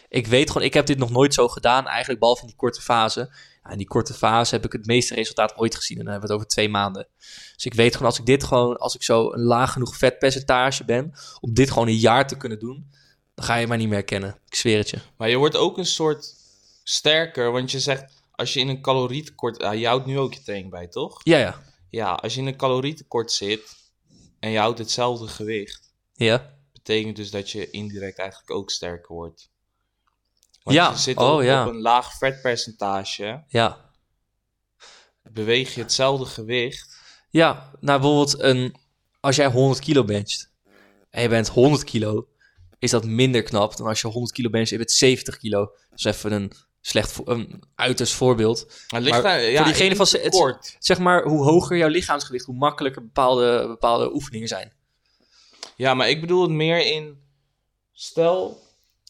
ik 0.08 0.26
weet 0.26 0.50
gewoon, 0.50 0.66
ik 0.66 0.74
heb 0.74 0.86
dit 0.86 0.98
nog 0.98 1.10
nooit 1.10 1.34
zo 1.34 1.48
gedaan, 1.48 1.86
eigenlijk 1.86 2.20
behalve 2.20 2.40
in 2.42 2.46
die 2.48 2.56
korte 2.56 2.80
fase. 2.80 3.30
Ja, 3.64 3.70
in 3.70 3.78
die 3.78 3.86
korte 3.86 4.14
fase 4.14 4.54
heb 4.54 4.64
ik 4.64 4.72
het 4.72 4.86
meeste 4.86 5.14
resultaat 5.14 5.56
ooit 5.56 5.74
gezien. 5.74 5.98
En 5.98 6.04
dan 6.04 6.12
hebben 6.12 6.28
we 6.28 6.34
het 6.34 6.44
over 6.44 6.54
twee 6.56 6.68
maanden. 6.68 7.08
Dus 7.54 7.64
ik 7.64 7.74
weet 7.74 7.92
gewoon, 7.92 8.06
als 8.08 8.18
ik 8.18 8.26
dit 8.26 8.44
gewoon, 8.44 8.76
als 8.76 8.94
ik 8.94 9.02
zo 9.02 9.32
een 9.32 9.42
laag 9.42 9.72
genoeg 9.72 9.96
vetpercentage 9.96 10.84
ben, 10.84 11.12
om 11.40 11.54
dit 11.54 11.70
gewoon 11.70 11.88
een 11.88 11.96
jaar 11.96 12.26
te 12.26 12.36
kunnen 12.36 12.58
doen, 12.58 12.90
dan 13.34 13.44
ga 13.44 13.54
je 13.54 13.66
mij 13.66 13.76
niet 13.76 13.86
meer 13.86 13.96
herkennen. 13.96 14.38
Ik 14.46 14.54
zweer 14.54 14.78
het 14.78 14.90
je. 14.90 14.98
Maar 15.16 15.28
je 15.28 15.36
wordt 15.36 15.56
ook 15.56 15.78
een 15.78 15.86
soort 15.86 16.34
sterker, 16.84 17.52
want 17.52 17.70
je 17.70 17.80
zegt, 17.80 18.04
als 18.30 18.52
je 18.52 18.60
in 18.60 18.68
een 18.68 18.82
calorietekort... 18.82 19.62
Ah, 19.62 19.78
je 19.78 19.86
houdt 19.86 20.06
nu 20.06 20.18
ook 20.18 20.34
je 20.34 20.42
training 20.42 20.70
bij, 20.70 20.86
toch? 20.86 21.20
Ja, 21.22 21.38
ja. 21.38 21.62
Ja, 21.90 22.12
als 22.12 22.34
je 22.34 22.40
in 22.40 22.46
een 22.46 22.56
calorietekort 22.56 23.32
zit 23.32 23.76
en 24.40 24.50
je 24.50 24.58
houdt 24.58 24.78
hetzelfde 24.78 25.26
gewicht, 25.28 25.92
Ja. 26.14 26.54
betekent 26.72 27.16
dus 27.16 27.30
dat 27.30 27.50
je 27.50 27.70
indirect 27.70 28.18
eigenlijk 28.18 28.50
ook 28.50 28.70
sterker 28.70 29.14
wordt. 29.14 29.50
Want 30.74 31.04
Ja, 31.04 31.14
oh, 31.14 31.34
op, 31.34 31.42
ja. 31.42 31.66
op 31.66 31.72
een 31.72 31.80
laag 31.80 32.12
vetpercentage, 32.18 33.44
Ja. 33.48 33.90
beweeg 35.22 35.74
je 35.74 35.80
hetzelfde 35.80 36.24
gewicht. 36.26 36.96
Ja, 37.30 37.70
nou 37.80 38.00
bijvoorbeeld 38.00 38.40
een, 38.42 38.74
als 39.20 39.36
jij 39.36 39.46
100 39.46 39.80
kilo 39.80 40.04
bencht 40.04 40.50
en 41.10 41.22
je 41.22 41.28
bent 41.28 41.48
100 41.48 41.84
kilo, 41.84 42.28
is 42.78 42.90
dat 42.90 43.04
minder 43.04 43.42
knap 43.42 43.76
dan 43.76 43.86
als 43.86 44.00
je 44.00 44.08
100 44.08 44.32
kilo 44.32 44.50
bencht 44.50 44.70
en 44.70 44.78
je 44.78 44.84
bent 44.84 44.96
70 44.96 45.36
kilo. 45.38 45.58
Dat 45.90 45.98
is 45.98 46.04
even 46.04 46.32
een 46.32 46.52
slecht, 46.80 47.20
een 47.24 47.62
uiterst 47.74 48.14
voorbeeld. 48.14 48.64
Maar, 48.66 49.00
het 49.00 49.10
ligt 49.10 49.22
Maar 49.22 49.32
aan- 49.32 49.40
ja, 49.42 49.56
voor 49.56 49.64
diegene 49.72 49.96
van 49.96 50.06
het. 50.22 50.76
Zeg 50.78 50.98
maar, 50.98 51.22
hoe 51.24 51.42
hoger 51.44 51.76
jouw 51.76 51.88
lichaamsgewicht, 51.88 52.44
hoe 52.44 52.54
makkelijker 52.56 53.02
bepaalde, 53.02 53.66
bepaalde 53.66 54.14
oefeningen 54.14 54.48
zijn. 54.48 54.72
Ja, 55.76 55.94
maar 55.94 56.08
ik 56.08 56.20
bedoel 56.20 56.42
het 56.42 56.50
meer 56.50 56.86
in. 56.86 57.22
Stel, 57.92 58.60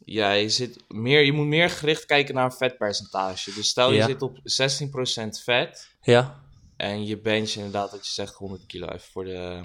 jij 0.04 0.48
zit 0.48 0.84
meer, 0.88 1.20
je 1.24 1.32
moet 1.32 1.46
meer 1.46 1.70
gericht 1.70 2.04
kijken 2.04 2.34
naar 2.34 2.44
een 2.44 2.52
vetpercentage. 2.52 3.52
Dus 3.54 3.68
stel 3.68 3.90
je 3.90 3.96
Ja. 3.96 4.06
zit 4.06 4.22
op 4.22 4.38
16% 4.42 5.42
vet, 5.42 5.88
Ja, 6.02 6.42
En 6.76 7.06
je 7.06 7.20
bench 7.20 7.50
inderdaad, 7.50 7.90
dat 7.90 8.06
je 8.06 8.12
zegt 8.12 8.34
100 8.34 8.66
kilo 8.66 8.86
even 8.86 9.10
voor 9.12 9.24
de... 9.24 9.60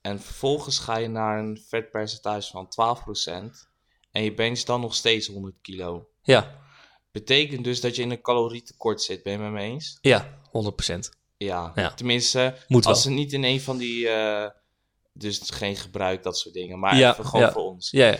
En 0.00 0.20
vervolgens 0.20 0.78
ga 0.78 0.96
je 0.96 1.08
naar 1.08 1.38
een 1.38 1.62
vetpercentage 1.68 2.50
van 2.50 2.68
12%. 2.68 3.68
En 4.12 4.22
je 4.22 4.34
bench 4.34 4.60
dan 4.60 4.80
nog 4.80 4.94
steeds 4.94 5.26
100 5.26 5.54
kilo. 5.62 6.08
Ja, 6.22 6.66
Betekent 7.10 7.64
dus 7.64 7.80
dat 7.80 7.96
je 7.96 8.02
in 8.02 8.10
een 8.10 8.20
calorietekort 8.20 9.02
zit. 9.02 9.22
Ben 9.22 9.32
je 9.32 9.38
met 9.38 9.50
me 9.52 9.60
eens? 9.60 9.98
ja, 10.00 10.38
100%. 10.52 11.08
Ja. 11.36 11.72
Ja. 11.74 11.94
Tenminste, 11.94 12.56
Moet 12.68 12.84
wel. 12.84 12.92
als 12.92 13.02
ze 13.02 13.10
niet 13.10 13.32
in 13.32 13.44
een 13.44 13.60
van 13.60 13.76
die... 13.78 14.08
eh, 14.08 14.50
dus 15.12 15.40
geen 15.44 15.76
gebruik, 15.76 16.22
dat 16.22 16.38
soort 16.38 16.54
dingen. 16.54 16.78
Maar 16.78 16.96
Ja, 16.96 17.12
even 17.12 17.24
gewoon 17.26 17.46
ja. 17.46 17.52
voor 17.52 17.62
ons. 17.62 17.90
Ja, 17.90 18.06
ja. 18.06 18.18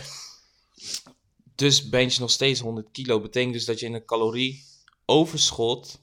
Dus 1.59 1.89
bench 1.89 2.17
nog 2.17 2.31
steeds 2.31 2.59
100 2.59 2.87
kilo. 2.91 3.19
Betekent 3.21 3.53
dus 3.53 3.65
dat 3.65 3.79
je 3.79 3.85
in 3.85 3.93
een 3.93 4.05
calorieoverschot... 4.05 6.01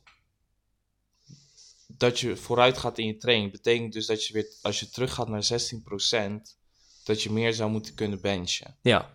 Dat 1.88 2.20
je 2.20 2.36
vooruit 2.36 2.78
gaat 2.78 2.98
in 2.98 3.06
je 3.06 3.16
training. 3.16 3.52
Betekent 3.52 3.92
dus 3.92 4.06
dat 4.06 4.26
je 4.26 4.32
weer, 4.32 4.46
als 4.62 4.80
je 4.80 4.88
teruggaat 4.90 5.28
naar 5.28 5.42
16%... 5.44 6.56
Dat 7.04 7.22
je 7.22 7.30
meer 7.30 7.54
zou 7.54 7.70
moeten 7.70 7.94
kunnen 7.94 8.20
benchen. 8.20 8.76
ja. 8.82 9.14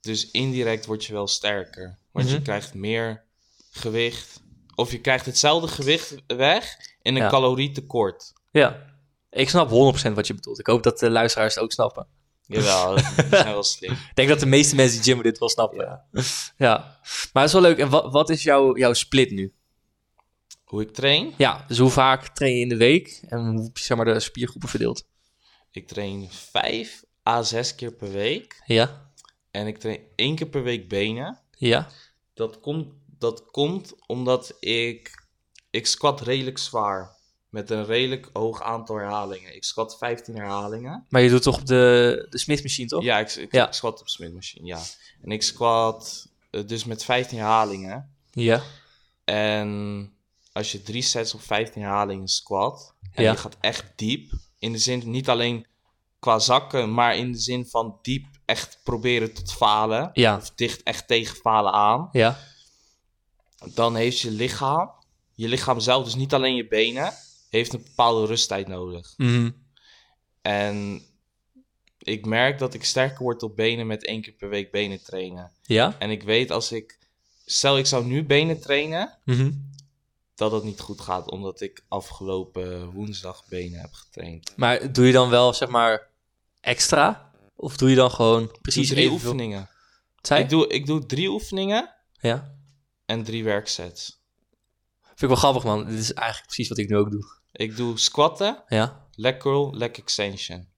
Dus 0.00 0.30
indirect 0.30 0.86
word 0.86 1.04
je 1.04 1.12
wel 1.12 1.26
sterker. 1.26 1.98
Want 2.10 2.28
je 2.28 2.34
Mhm. 2.34 2.42
krijgt 2.42 2.74
meer 2.74 3.24
gewicht. 3.70 4.40
Of 4.74 4.90
je 4.92 5.00
krijgt 5.00 5.26
hetzelfde 5.26 5.68
gewicht 5.68 6.14
weg 6.26 6.76
in 7.02 7.14
een 7.16 7.22
Ja. 7.22 7.28
calorietekort. 7.28 8.32
ja. 8.50 8.92
Ik 9.30 9.48
snap 9.48 9.68
100% 9.70 10.14
wat 10.14 10.26
je 10.26 10.34
bedoelt. 10.34 10.58
Ik 10.58 10.66
hoop 10.66 10.82
dat 10.82 10.98
de 10.98 11.10
luisteraars 11.10 11.54
het 11.54 11.64
ook 11.64 11.72
snappen. 11.72 12.06
Jawel, 12.46 12.94
die 13.16 13.26
zijn 13.30 13.44
wel 13.44 13.62
slim. 13.62 13.92
Ik 13.92 14.10
denk 14.14 14.28
dat 14.28 14.40
de 14.40 14.46
meeste 14.46 14.74
mensen 14.74 14.96
die 14.96 15.04
gymmen 15.04 15.24
dit 15.24 15.38
wel 15.38 15.48
snappen. 15.48 15.84
Ja. 15.84 16.04
Ja. 16.56 17.00
Maar 17.32 17.42
het 17.42 17.52
is 17.54 17.60
wel 17.60 17.62
leuk. 17.62 17.78
En 17.78 17.88
wat, 17.88 18.12
wat 18.12 18.30
is 18.30 18.42
jouw, 18.42 18.76
jouw 18.76 18.92
split 18.92 19.30
nu? 19.30 19.52
Hoe 20.64 20.82
ik 20.82 20.90
train? 20.92 21.34
Ja, 21.36 21.64
dus 21.68 21.78
hoe 21.78 21.90
vaak 21.90 22.28
train 22.28 22.54
je 22.54 22.60
in 22.60 22.68
de 22.68 22.76
week? 22.76 23.22
En 23.28 23.38
hoe 23.46 23.62
heb 23.62 23.76
je 23.76 23.84
zeg 23.84 23.96
maar, 23.96 24.06
de 24.06 24.20
spiergroepen 24.20 24.68
verdeeld? 24.68 25.06
Ik 25.70 25.88
train 25.88 26.28
5 26.30 27.02
à 27.28 27.42
6 27.42 27.74
keer 27.74 27.92
per 27.92 28.12
week. 28.12 28.62
Ja, 28.66 29.10
En 29.50 29.66
ik 29.66 29.78
train 29.78 30.00
één 30.14 30.34
keer 30.36 30.48
per 30.48 30.62
week 30.62 30.88
benen. 30.88 31.38
ja, 31.50 31.88
Dat 32.34 32.60
komt, 32.60 32.88
dat 33.18 33.44
komt 33.50 33.94
omdat 34.06 34.56
ik... 34.60 35.22
Ik 35.70 35.86
squat 35.86 36.20
redelijk 36.20 36.58
zwaar. 36.58 37.16
Met 37.54 37.70
een 37.70 37.84
redelijk 37.84 38.28
hoog 38.32 38.62
aantal 38.62 38.96
herhalingen. 38.96 39.54
Ik 39.54 39.64
squat 39.64 39.96
15 39.98 40.34
herhalingen. 40.36 41.06
Maar 41.08 41.20
je 41.22 41.28
doet 41.28 41.42
toch 41.42 41.58
op 41.58 41.66
de, 41.66 42.26
de 42.30 42.38
Smith 42.38 42.62
machine, 42.62 42.88
toch? 42.88 43.02
Ja, 43.02 43.18
ik, 43.18 43.32
ik, 43.34 43.52
Ja. 43.52 43.66
ik 43.66 43.72
squat 43.72 44.00
op 44.00 44.08
Smith 44.08 44.34
Machine, 44.34 44.66
ja. 44.66 44.80
En 45.22 45.30
ik 45.30 45.42
squat 45.42 46.28
eh, 46.50 46.66
dus 46.66 46.84
met 46.84 47.04
15 47.04 47.38
herhalingen. 47.38 48.14
Ja, 48.30 48.62
En 49.24 50.12
als 50.52 50.72
je 50.72 50.82
drie 50.82 51.02
sets 51.02 51.34
of 51.34 51.42
15 51.42 51.82
herhalingen 51.82 52.28
squat, 52.28 52.94
en 53.12 53.22
Ja. 53.22 53.30
je 53.30 53.36
gaat 53.36 53.56
echt 53.60 53.84
diep, 53.96 54.32
in 54.58 54.72
de 54.72 54.78
zin 54.78 55.02
niet 55.10 55.28
alleen 55.28 55.66
qua 56.18 56.38
zakken, 56.38 56.94
maar 56.94 57.16
in 57.16 57.32
de 57.32 57.38
zin 57.38 57.66
van 57.66 57.98
diep 58.02 58.26
echt 58.44 58.78
proberen 58.84 59.32
tot 59.34 59.52
falen, 59.52 60.10
ja, 60.12 60.36
of 60.36 60.50
dicht 60.50 60.82
echt 60.82 61.06
tegen 61.08 61.36
falen 61.36 61.72
aan, 61.72 62.08
ja, 62.12 62.38
dan 63.74 63.94
heeft 63.94 64.20
je 64.20 64.30
lichaam, 64.30 64.90
je 65.34 65.48
lichaam 65.48 65.80
zelf, 65.80 66.04
dus 66.04 66.14
niet 66.14 66.34
alleen 66.34 66.54
je 66.56 66.68
benen, 66.68 67.12
heeft 67.56 67.72
een 67.72 67.82
bepaalde 67.82 68.26
rusttijd 68.26 68.68
nodig. 68.68 69.14
Mhm. 69.16 69.50
En 70.42 71.02
ik 71.98 72.26
merk 72.26 72.58
dat 72.58 72.74
ik 72.74 72.84
sterker 72.84 73.22
word 73.22 73.42
op 73.42 73.56
benen 73.56 73.86
met 73.86 74.04
één 74.04 74.22
keer 74.22 74.32
per 74.32 74.48
week 74.48 74.70
benen 74.70 75.02
trainen. 75.04 75.52
ja. 75.62 75.96
En 75.98 76.10
ik 76.10 76.22
weet 76.22 76.50
als 76.50 76.72
ik, 76.72 76.98
stel 77.44 77.78
ik 77.78 77.86
zou 77.86 78.04
nu 78.04 78.24
benen 78.24 78.60
trainen, 78.60 79.18
Mhm. 79.24 79.50
dat 80.34 80.50
dat 80.50 80.64
niet 80.64 80.80
goed 80.80 81.00
gaat, 81.00 81.30
omdat 81.30 81.60
ik 81.60 81.84
afgelopen 81.88 82.90
woensdag 82.90 83.44
benen 83.48 83.80
heb 83.80 83.92
getraind. 83.92 84.52
Maar 84.56 84.92
doe 84.92 85.06
je 85.06 85.12
dan 85.12 85.30
wel, 85.30 85.52
zeg 85.54 85.68
maar, 85.68 86.08
extra? 86.60 87.32
Of 87.56 87.76
doe 87.76 87.90
je 87.90 87.96
dan 87.96 88.10
gewoon 88.10 88.58
Precies 88.62 88.88
drie 88.88 89.04
evenveel? 89.04 89.30
oefeningen. 89.30 89.68
Ik 90.36 90.48
doe, 90.48 90.66
ik 90.68 90.86
doe 90.86 91.06
drie 91.06 91.28
oefeningen 91.28 91.94
Ja. 92.20 92.54
en 93.06 93.24
drie 93.24 93.44
werksets. 93.44 94.22
Vind 95.02 95.20
ik 95.22 95.28
wel 95.28 95.36
grappig, 95.36 95.64
man. 95.64 95.84
Dit 95.86 95.98
is 95.98 96.12
eigenlijk 96.12 96.46
precies 96.46 96.68
wat 96.68 96.78
ik 96.78 96.88
nu 96.88 96.96
ook 96.96 97.10
doe. 97.10 97.42
Ik 97.56 97.76
doe 97.76 97.98
squatten, 97.98 98.62
Ja, 98.68 99.06
leg 99.14 99.36
curl, 99.36 99.74
leg 99.76 99.90
extension. 99.90 100.68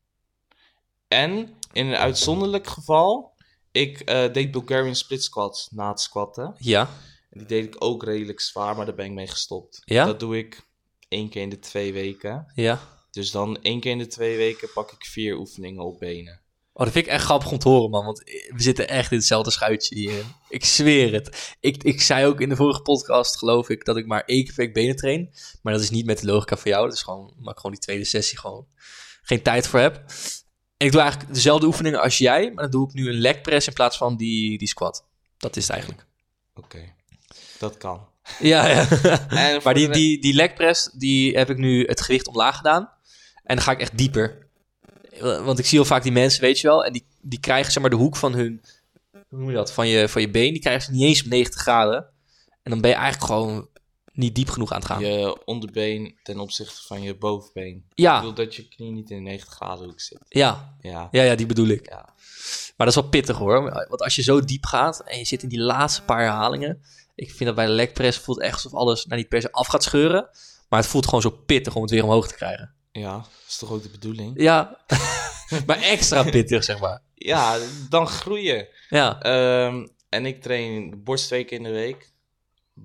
En 1.08 1.30
in 1.72 1.86
een 1.86 1.96
uitzonderlijk 1.96 2.66
geval, 2.66 3.34
ik 3.70 4.00
eh, 4.00 4.32
deed 4.32 4.50
Bulgarian 4.50 4.94
split 4.94 5.22
squats 5.22 5.68
na 5.70 5.88
het 5.88 6.00
squatten. 6.00 6.54
ja, 6.58 6.88
En 7.30 7.38
die 7.38 7.46
deed 7.46 7.64
ik 7.64 7.84
ook 7.84 8.02
redelijk 8.02 8.40
zwaar, 8.40 8.76
maar 8.76 8.86
daar 8.86 8.94
ben 8.94 9.06
ik 9.06 9.12
mee 9.12 9.26
gestopt. 9.28 9.82
Ja? 9.84 10.04
Dat 10.04 10.20
doe 10.20 10.38
ik 10.38 10.66
één 11.08 11.28
keer 11.28 11.42
in 11.42 11.48
de 11.48 11.58
twee 11.58 11.92
weken. 11.92 12.52
ja. 12.54 12.94
Dus 13.10 13.30
dan 13.30 13.62
één 13.62 13.80
keer 13.80 13.90
in 13.90 13.98
de 13.98 14.06
twee 14.06 14.36
weken 14.36 14.68
pak 14.74 14.92
ik 14.92 15.04
vier 15.04 15.36
oefeningen 15.36 15.84
op 15.84 15.98
benen. 15.98 16.40
Oh, 16.76 16.82
dat 16.84 16.92
vind 16.92 17.06
ik 17.06 17.12
echt 17.12 17.24
grappig 17.24 17.50
om 17.50 17.58
te 17.58 17.68
horen, 17.68 17.90
man. 17.90 18.04
Want 18.04 18.18
we 18.54 18.62
zitten 18.62 18.88
echt 18.88 19.10
in 19.12 19.16
hetzelfde 19.18 19.50
schuitje 19.50 19.94
hier. 19.94 20.24
Ik 20.48 20.64
zweer 20.64 21.12
het. 21.12 21.54
Ik, 21.60 21.82
ik 21.82 22.00
zei 22.00 22.26
ook 22.26 22.40
in 22.40 22.48
de 22.48 22.56
vorige 22.56 22.82
podcast, 22.82 23.36
geloof 23.36 23.68
ik, 23.68 23.84
dat 23.84 23.96
ik 23.96 24.06
maar 24.06 24.22
één 24.24 24.44
keer 24.44 24.54
per 24.54 24.64
week 24.64 24.74
benen 24.74 24.96
train. 24.96 25.30
Maar 25.62 25.72
dat 25.72 25.82
is 25.82 25.90
niet 25.90 26.06
met 26.06 26.20
de 26.20 26.26
logica 26.26 26.56
van 26.56 26.70
jou. 26.70 26.84
Dat 26.84 26.94
is 26.94 27.02
gewoon, 27.02 27.34
maar 27.38 27.52
ik 27.52 27.56
gewoon 27.56 27.72
die 27.72 27.80
tweede 27.80 28.04
sessie 28.04 28.38
gewoon 28.38 28.66
geen 29.22 29.42
tijd 29.42 29.66
voor 29.66 29.80
heb. 29.80 29.96
En 30.76 30.86
ik 30.86 30.92
doe 30.92 31.00
eigenlijk 31.00 31.34
dezelfde 31.34 31.66
oefeningen 31.66 32.00
als 32.00 32.18
jij. 32.18 32.52
Maar 32.52 32.62
dan 32.62 32.72
doe 32.72 32.88
ik 32.88 32.94
nu 32.94 33.08
een 33.08 33.20
leg 33.20 33.40
press 33.40 33.66
in 33.66 33.72
plaats 33.72 33.96
van 33.96 34.16
die, 34.16 34.58
die 34.58 34.68
squat. 34.68 35.06
Dat 35.38 35.56
is 35.56 35.62
het 35.62 35.72
eigenlijk. 35.72 36.06
Oké, 36.54 36.94
dat 37.58 37.76
kan. 37.76 38.08
Ja, 38.38 38.66
ja. 38.66 38.86
Maar 39.64 39.74
die, 39.74 39.88
die, 39.88 40.20
die 40.20 40.34
leg 40.34 40.54
press, 40.54 40.90
die 40.92 41.36
heb 41.36 41.50
ik 41.50 41.56
nu 41.56 41.84
het 41.86 42.00
gewicht 42.00 42.28
omlaag 42.28 42.56
gedaan. 42.56 42.90
En 43.42 43.56
dan 43.56 43.64
ga 43.64 43.72
ik 43.72 43.80
echt 43.80 43.98
dieper. 43.98 44.45
Want 45.20 45.58
ik 45.58 45.66
zie 45.66 45.78
heel 45.78 45.88
vaak 45.88 46.02
die 46.02 46.12
mensen, 46.12 46.40
weet 46.40 46.60
je 46.60 46.66
wel, 46.66 46.84
en 46.84 46.92
die, 46.92 47.06
die 47.20 47.40
krijgen 47.40 47.72
zeg 47.72 47.82
maar 47.82 47.90
de 47.90 47.96
hoek 47.96 48.16
van 48.16 48.34
hun, 48.34 48.62
hoe 49.10 49.38
noem 49.38 49.48
je 49.48 49.54
dat, 49.54 49.72
van 49.72 49.88
je, 49.88 50.08
van 50.08 50.20
je 50.20 50.30
been, 50.30 50.52
die 50.52 50.60
krijgen 50.60 50.82
ze 50.82 50.90
niet 50.90 51.02
eens 51.02 51.22
op 51.22 51.28
90 51.28 51.60
graden. 51.60 52.06
En 52.62 52.70
dan 52.70 52.80
ben 52.80 52.90
je 52.90 52.96
eigenlijk 52.96 53.26
gewoon 53.26 53.68
niet 54.12 54.34
diep 54.34 54.48
genoeg 54.48 54.72
aan 54.72 54.78
het 54.78 54.86
gaan. 54.86 55.00
je 55.00 55.44
onderbeen 55.44 56.18
ten 56.22 56.38
opzichte 56.40 56.86
van 56.86 57.02
je 57.02 57.16
bovenbeen. 57.16 57.76
Ik 57.76 57.82
Ja, 57.94 58.18
bedoel 58.20 58.34
dat 58.34 58.54
je 58.54 58.68
knie 58.68 58.90
niet 58.90 59.10
in 59.10 59.16
de 59.16 59.22
90 59.22 59.54
graden 59.54 59.84
hoek 59.84 60.00
zit. 60.00 60.18
ja, 60.28 60.76
Ja, 60.80 61.08
ja, 61.10 61.22
ja, 61.22 61.34
die 61.34 61.46
bedoel 61.46 61.66
ik. 61.66 61.88
ja. 61.88 62.14
Maar 62.76 62.86
dat 62.86 62.96
is 62.96 63.02
wel 63.02 63.10
pittig 63.10 63.36
hoor. 63.36 63.62
Want 63.88 64.02
als 64.02 64.16
je 64.16 64.22
zo 64.22 64.40
diep 64.40 64.64
gaat 64.64 65.00
en 65.00 65.18
je 65.18 65.24
zit 65.24 65.42
in 65.42 65.48
die 65.48 65.60
laatste 65.60 66.02
paar 66.02 66.20
herhalingen. 66.20 66.82
Ik 67.14 67.30
vind 67.30 67.44
dat 67.44 67.54
bij 67.54 67.66
de 67.66 67.72
leg 67.72 67.92
press 67.92 68.18
voelt 68.18 68.40
echt 68.40 68.54
alsof 68.54 68.74
alles 68.74 69.06
nou, 69.06 69.20
niet 69.20 69.28
per 69.28 69.40
se 69.40 69.52
af 69.52 69.66
gaat 69.66 69.82
scheuren. 69.82 70.28
Maar 70.68 70.80
het 70.80 70.88
voelt 70.88 71.04
gewoon 71.04 71.20
zo 71.22 71.30
pittig 71.30 71.74
om 71.74 71.82
het 71.82 71.90
weer 71.90 72.04
omhoog 72.04 72.28
te 72.28 72.34
krijgen. 72.34 72.74
Ja, 73.00 73.16
dat 73.16 73.28
is 73.48 73.56
toch 73.56 73.70
ook 73.70 73.82
de 73.82 73.88
bedoeling? 73.88 74.40
Ja, 74.40 74.84
maar 75.66 75.80
extra 75.82 76.22
pittig 76.22 76.64
zeg 76.64 76.78
maar. 76.80 77.02
Ja, 77.14 77.58
dan 77.90 78.06
groeien. 78.06 78.68
Ja, 78.88 79.22
Ehm, 79.22 79.86
en 80.08 80.26
ik 80.26 80.42
train 80.42 81.02
borst 81.04 81.26
twee 81.26 81.44
keer 81.44 81.56
in 81.58 81.62
de 81.64 81.70
week. 81.70 82.12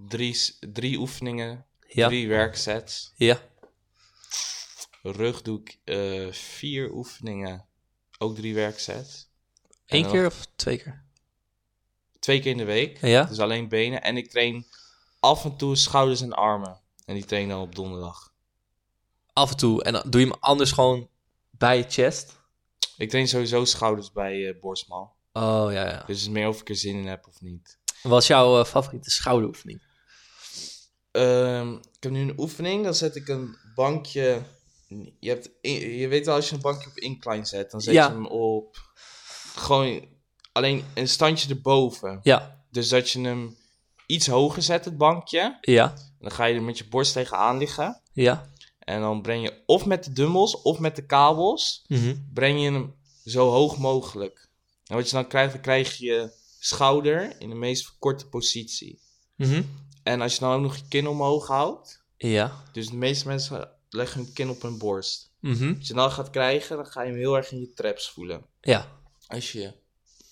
Drie, 0.08 0.38
drie 0.60 0.98
oefeningen, 0.98 1.66
ja, 1.88 2.08
drie 2.08 2.28
werksets. 2.28 3.12
ja. 3.16 3.40
Rug 5.04 5.42
doe 5.42 5.60
ik 5.60 5.80
eh, 5.84 6.32
vier 6.32 6.92
oefeningen, 6.92 7.66
ook 8.18 8.36
drie 8.36 8.54
werksets. 8.56 9.30
Eén 9.86 10.08
keer 10.10 10.26
of 10.26 10.46
twee 10.56 10.78
keer? 10.78 11.04
Twee 12.20 12.40
keer 12.40 12.52
in 12.52 12.58
de 12.58 12.64
week, 12.64 12.98
Ja? 13.02 13.24
dus 13.24 13.40
alleen 13.40 13.68
benen. 13.70 14.02
En 14.04 14.18
ik 14.18 14.30
train 14.30 14.66
af 15.20 15.44
en 15.46 15.56
toe 15.58 15.76
schouders 15.76 16.22
en 16.22 16.34
armen. 16.34 16.80
En 17.06 17.14
die 17.16 17.26
train 17.26 17.50
dan 17.50 17.62
op 17.62 17.76
donderdag. 17.76 18.31
Af 19.34 19.52
en 19.52 19.58
toe. 19.58 19.84
En 19.84 19.94
dan 19.94 20.04
doe 20.10 20.22
je 20.22 20.28
hem 20.28 20.38
anders 20.40 20.72
gewoon 20.72 21.08
bij 21.52 21.78
je 21.78 21.86
chest? 21.90 22.40
Ik 22.98 23.10
train 23.10 23.28
sowieso 23.28 23.66
schouders 23.66 24.12
bij 24.12 24.48
eh 24.48 24.60
borstmal. 24.60 25.14
Oh, 25.34 25.68
ja, 25.72 25.86
ja. 25.90 25.98
Dus 25.98 26.00
het 26.20 26.28
is 26.28 26.30
meer 26.30 26.48
of 26.48 26.62
ik 26.62 26.70
er 26.70 26.76
zin 26.76 26.96
in 26.98 27.08
heb 27.08 27.28
of 27.28 27.42
niet. 27.42 27.78
Wat 28.04 28.22
is 28.22 28.28
jouw 28.28 28.60
eh, 28.60 28.66
favoriete 28.66 29.10
schouderoefening? 29.10 29.82
Ehm, 31.12 31.74
ik 31.74 32.04
heb 32.04 32.12
nu 32.12 32.22
een 32.22 32.40
oefening, 32.40 32.84
dan 32.84 32.96
zet 32.96 33.16
ik 33.16 33.28
een 33.28 33.56
bankje. 33.76 34.42
Je, 35.20 35.30
hebt, 35.30 35.50
in- 35.62 35.98
je 35.98 36.08
weet 36.08 36.26
wel, 36.26 36.36
als 36.36 36.50
je 36.50 36.56
een 36.56 36.62
bankje 36.62 36.90
op 36.90 36.98
incline 36.98 37.46
zet, 37.46 37.72
dan 37.72 37.82
zet 37.82 37.94
Ja. 37.94 38.06
je 38.08 38.12
hem 38.14 38.26
op. 38.28 38.78
Gewoon 39.56 40.06
alleen 40.52 40.86
een 40.94 41.08
standje 41.08 41.50
erboven. 41.50 42.20
Ja, 42.24 42.64
Dus 42.72 42.90
dat 42.90 43.10
je 43.10 43.22
hem 43.22 43.56
iets 44.06 44.28
hoger 44.28 44.62
zet, 44.62 44.86
het 44.86 44.98
bankje. 44.98 45.58
ja, 45.62 45.90
En 45.94 46.16
dan 46.20 46.32
ga 46.32 46.46
je 46.46 46.56
er 46.56 46.62
met 46.62 46.78
je 46.78 46.88
borst 46.88 47.14
tegenaan 47.14 47.58
liggen. 47.58 48.02
ja. 48.14 48.50
En 48.82 49.02
dan 49.02 49.22
breng 49.22 49.44
je 49.44 49.64
of 49.66 49.86
met 49.86 50.04
de 50.04 50.12
dumbbells 50.12 50.62
of 50.62 50.80
met 50.80 50.96
de 50.96 51.06
kabels, 51.06 51.86
Mhm. 51.88 52.16
breng 52.34 52.60
je 52.62 52.72
hem 52.72 52.94
zo 53.26 53.50
hoog 53.50 53.78
mogelijk. 53.78 54.50
En 54.86 54.96
wat 54.96 55.10
je 55.10 55.16
dan 55.16 55.28
krijgt, 55.28 55.52
dan 55.54 55.62
krijg 55.62 55.98
je 55.98 56.06
je 56.06 56.32
schouder 56.60 57.36
in 57.40 57.50
de 57.50 57.56
meest 57.56 57.86
verkorte 57.86 58.28
positie. 58.28 59.00
Mhm. 59.36 59.64
En 60.04 60.22
als 60.22 60.34
je 60.34 60.40
dan 60.40 60.54
ook 60.54 60.62
nog 60.62 60.76
je 60.76 60.84
kin 60.90 61.08
omhoog 61.08 61.48
houdt, 61.48 62.04
Ja. 62.18 62.64
dus 62.72 62.90
de 62.90 62.96
meeste 62.96 63.28
mensen 63.28 63.70
leggen 63.90 64.22
hun 64.24 64.34
kin 64.34 64.50
op 64.50 64.62
hun 64.62 64.78
borst. 64.78 65.32
Mhm. 65.40 65.74
Als 65.78 65.88
je 65.88 65.94
dan 65.94 66.12
gaat 66.12 66.30
krijgen, 66.30 66.76
dan 66.76 66.86
ga 66.86 67.02
je 67.02 67.10
hem 67.10 67.18
heel 67.20 67.36
erg 67.38 67.52
in 67.52 67.60
je 67.60 67.74
traps 67.74 68.10
voelen. 68.10 68.46
Ja. 68.62 68.88
Als 69.28 69.52
je 69.52 69.74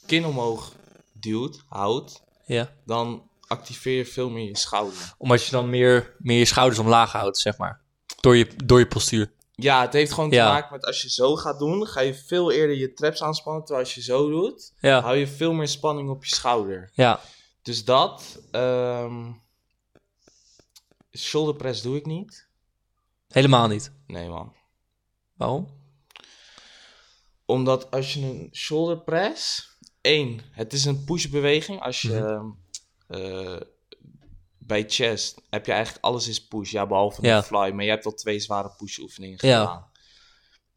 kin 0.06 0.26
omhoog 0.26 0.74
duwt, 1.14 1.64
houdt, 1.68 2.24
Ja. 2.46 2.74
dan 2.86 3.30
activeer 3.48 3.98
je 3.98 4.06
veel 4.06 4.30
meer 4.30 4.46
je 4.48 4.58
schouder. 4.58 5.14
Omdat 5.18 5.44
je 5.46 5.52
dan 5.52 5.70
meer, 5.70 6.16
meer 6.20 6.38
je 6.40 6.46
schouders 6.46 6.80
omlaag 6.80 7.12
houdt, 7.12 7.38
zeg 7.38 7.58
maar. 7.58 7.82
Door 8.20 8.36
je, 8.38 8.48
door 8.66 8.80
je 8.80 8.88
postuur. 8.88 9.32
Ja, 9.56 9.82
het 9.82 9.94
heeft 9.94 10.12
gewoon 10.14 10.30
te 10.30 10.36
Ja. 10.36 10.52
maken 10.52 10.74
met 10.74 10.86
als 10.86 11.02
je 11.02 11.10
zo 11.10 11.36
gaat 11.36 11.60
doen, 11.60 11.88
ga 11.88 12.00
je 12.02 12.14
veel 12.16 12.52
eerder 12.52 12.76
je 12.76 12.94
traps 12.94 13.22
aanspannen. 13.24 13.64
Terwijl 13.64 13.86
als 13.86 13.96
je 13.96 14.02
zo 14.02 14.30
doet, 14.30 14.74
Ja. 14.80 15.02
hou 15.02 15.16
je 15.18 15.28
veel 15.28 15.54
meer 15.54 15.68
spanning 15.68 16.10
op 16.10 16.26
je 16.26 16.36
schouder. 16.36 16.92
Ja. 16.94 17.20
Dus 17.62 17.86
dat. 17.86 18.40
ehm 18.52 19.32
shoulder 21.18 21.56
press 21.56 21.82
doe 21.82 21.96
ik 21.96 22.06
niet. 22.06 22.48
Helemaal 23.28 23.68
niet. 23.68 23.92
Nee, 24.08 24.28
man. 24.28 24.54
Waarom? 25.34 25.68
Omdat 27.46 27.92
als 27.92 28.14
je 28.14 28.22
een 28.22 28.50
shoulder 28.54 28.98
press. 29.00 29.68
één, 30.02 30.42
het 30.52 30.74
is 30.74 30.86
een 30.86 31.04
push 31.04 31.26
beweging. 31.28 31.82
Als 31.82 32.02
je. 32.02 32.10
Mhm. 32.20 32.50
eh, 33.22 33.60
bij 34.70 34.86
chest 34.88 35.42
heb 35.50 35.66
je 35.66 35.72
eigenlijk 35.72 36.04
alles 36.06 36.28
is 36.28 36.48
push. 36.48 36.72
Ja, 36.72 36.88
behalve 36.88 37.22
Ja. 37.22 37.40
de 37.40 37.46
fly. 37.46 37.72
Maar 37.72 37.84
je 37.84 37.90
hebt 37.90 38.06
al 38.06 38.14
twee 38.14 38.40
zware 38.40 38.72
push 38.78 38.98
oefeningen 38.98 39.38
Ja. 39.42 39.60
gedaan. 39.60 39.88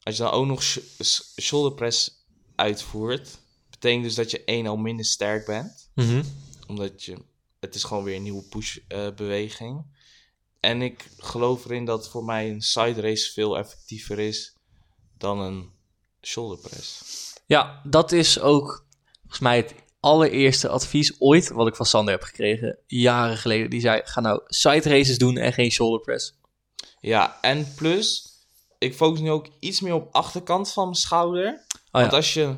Als 0.02 0.16
je 0.16 0.22
dan 0.22 0.32
ook 0.32 0.46
nog 0.46 0.62
sh- 0.62 0.78
sh- 1.02 1.20
shoulder 1.40 1.72
press 1.72 2.25
uitvoert. 2.56 3.38
Betekent 3.70 4.02
dus 4.04 4.14
dat 4.14 4.30
je 4.30 4.44
één 4.44 4.66
al 4.66 4.76
minder 4.76 5.04
sterk 5.04 5.46
bent. 5.46 5.90
Mhm. 5.94 6.22
Omdat 6.66 7.02
je, 7.04 7.16
het 7.61 7.75
is 7.75 7.84
gewoon 7.84 8.04
weer 8.04 8.16
een 8.16 8.22
nieuwe 8.22 8.42
push 8.42 8.76
eh, 8.88 9.08
beweging. 9.16 9.84
En 10.61 10.82
ik 10.82 11.06
geloof 11.18 11.64
erin 11.64 11.84
dat 11.84 12.08
voor 12.08 12.25
mij 12.25 12.50
een 12.50 12.62
side 12.62 13.00
race 13.00 13.32
veel 13.32 13.58
effectiever 13.58 14.18
is 14.18 14.56
dan 15.18 15.38
een 15.40 15.70
shoulder 16.22 16.58
press. 16.58 17.02
Ja, 17.46 17.80
dat 17.84 18.12
is 18.12 18.40
ook 18.40 18.84
volgens 19.20 19.40
mij 19.40 19.56
het 19.56 19.75
allereerste 20.02 20.68
advies 20.68 21.21
ooit 21.21 21.49
wat 21.50 21.66
ik 21.66 21.76
van 21.76 21.87
Sander 21.87 22.14
heb 22.14 22.23
gekregen. 22.23 22.78
Jaren 22.87 23.37
geleden. 23.37 23.71
Die 23.71 23.80
zei, 23.80 24.00
ga 24.04 24.21
nou 24.21 24.40
side 24.47 24.88
races 24.88 25.18
doen 25.18 25.37
en 25.37 25.52
geen 25.52 25.71
shoulder 25.71 26.00
press. 26.00 26.35
Ja, 27.00 27.38
en 27.40 27.75
plus, 27.75 28.26
ik 28.78 28.94
focus 28.94 29.21
nu 29.21 29.30
ook 29.30 29.47
iets 29.61 29.80
meer 29.80 29.94
op 29.94 30.09
achterkant 30.14 30.73
van 30.73 30.85
mijn 30.85 30.97
schouder. 30.97 31.64
Oh 31.75 32.00
Want 32.00 32.12
als 32.12 32.35
je, 32.35 32.56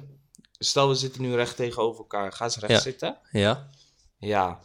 stel 0.59 0.89
we 0.89 0.95
zitten 0.95 1.23
nu 1.23 1.35
recht 1.35 1.57
tegenover 1.57 1.99
elkaar, 1.99 2.33
ga 2.33 2.45
eens 2.45 2.59
recht 2.59 2.73
Ja. 2.73 2.81
zitten. 2.81 3.19
Ja. 3.33 3.71
Ja, 4.19 4.61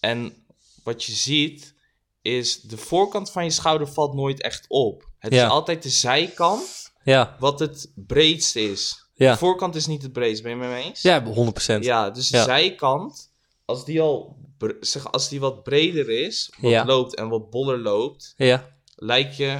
en 0.00 0.44
wat 0.82 1.04
je 1.04 1.12
ziet 1.12 1.74
is 2.22 2.60
de 2.60 2.76
voorkant 2.76 3.30
van 3.30 3.44
je 3.44 3.50
schouder 3.50 3.88
valt 3.88 4.14
nooit 4.14 4.42
echt 4.42 4.64
op. 4.68 5.08
Het 5.18 5.32
Ja. 5.32 5.44
is 5.44 5.50
altijd 5.50 5.82
de 5.82 5.88
zijkant 5.88 6.92
Ja. 7.04 7.36
wat 7.38 7.58
het 7.58 7.92
breedst 7.94 8.56
is. 8.56 9.05
Ja. 9.18 9.32
De 9.32 9.38
voorkant 9.38 9.74
is 9.74 9.86
niet 9.86 10.02
het 10.02 10.12
breedst, 10.12 10.42
ben 10.42 10.50
je 10.52 10.56
mee 10.56 10.84
eens? 10.84 11.02
Ja, 11.02 11.22
100%. 11.24 11.84
Ja, 11.84 12.10
dus 12.10 12.28
de 12.30 12.36
Ja. 12.36 12.44
zijkant, 12.44 13.32
als 13.64 13.84
die 13.84 14.00
al 14.00 14.36
zeg, 14.80 15.12
als 15.12 15.28
die 15.28 15.40
wat 15.40 15.62
breder 15.62 16.10
is, 16.10 16.52
wat 16.60 16.70
Ja. 16.70 16.84
loopt 16.84 17.14
en 17.14 17.28
wat 17.28 17.50
boller 17.50 17.78
loopt, 17.78 18.34
Ja. 18.36 18.74
lijkt 18.94 19.36
je 19.36 19.58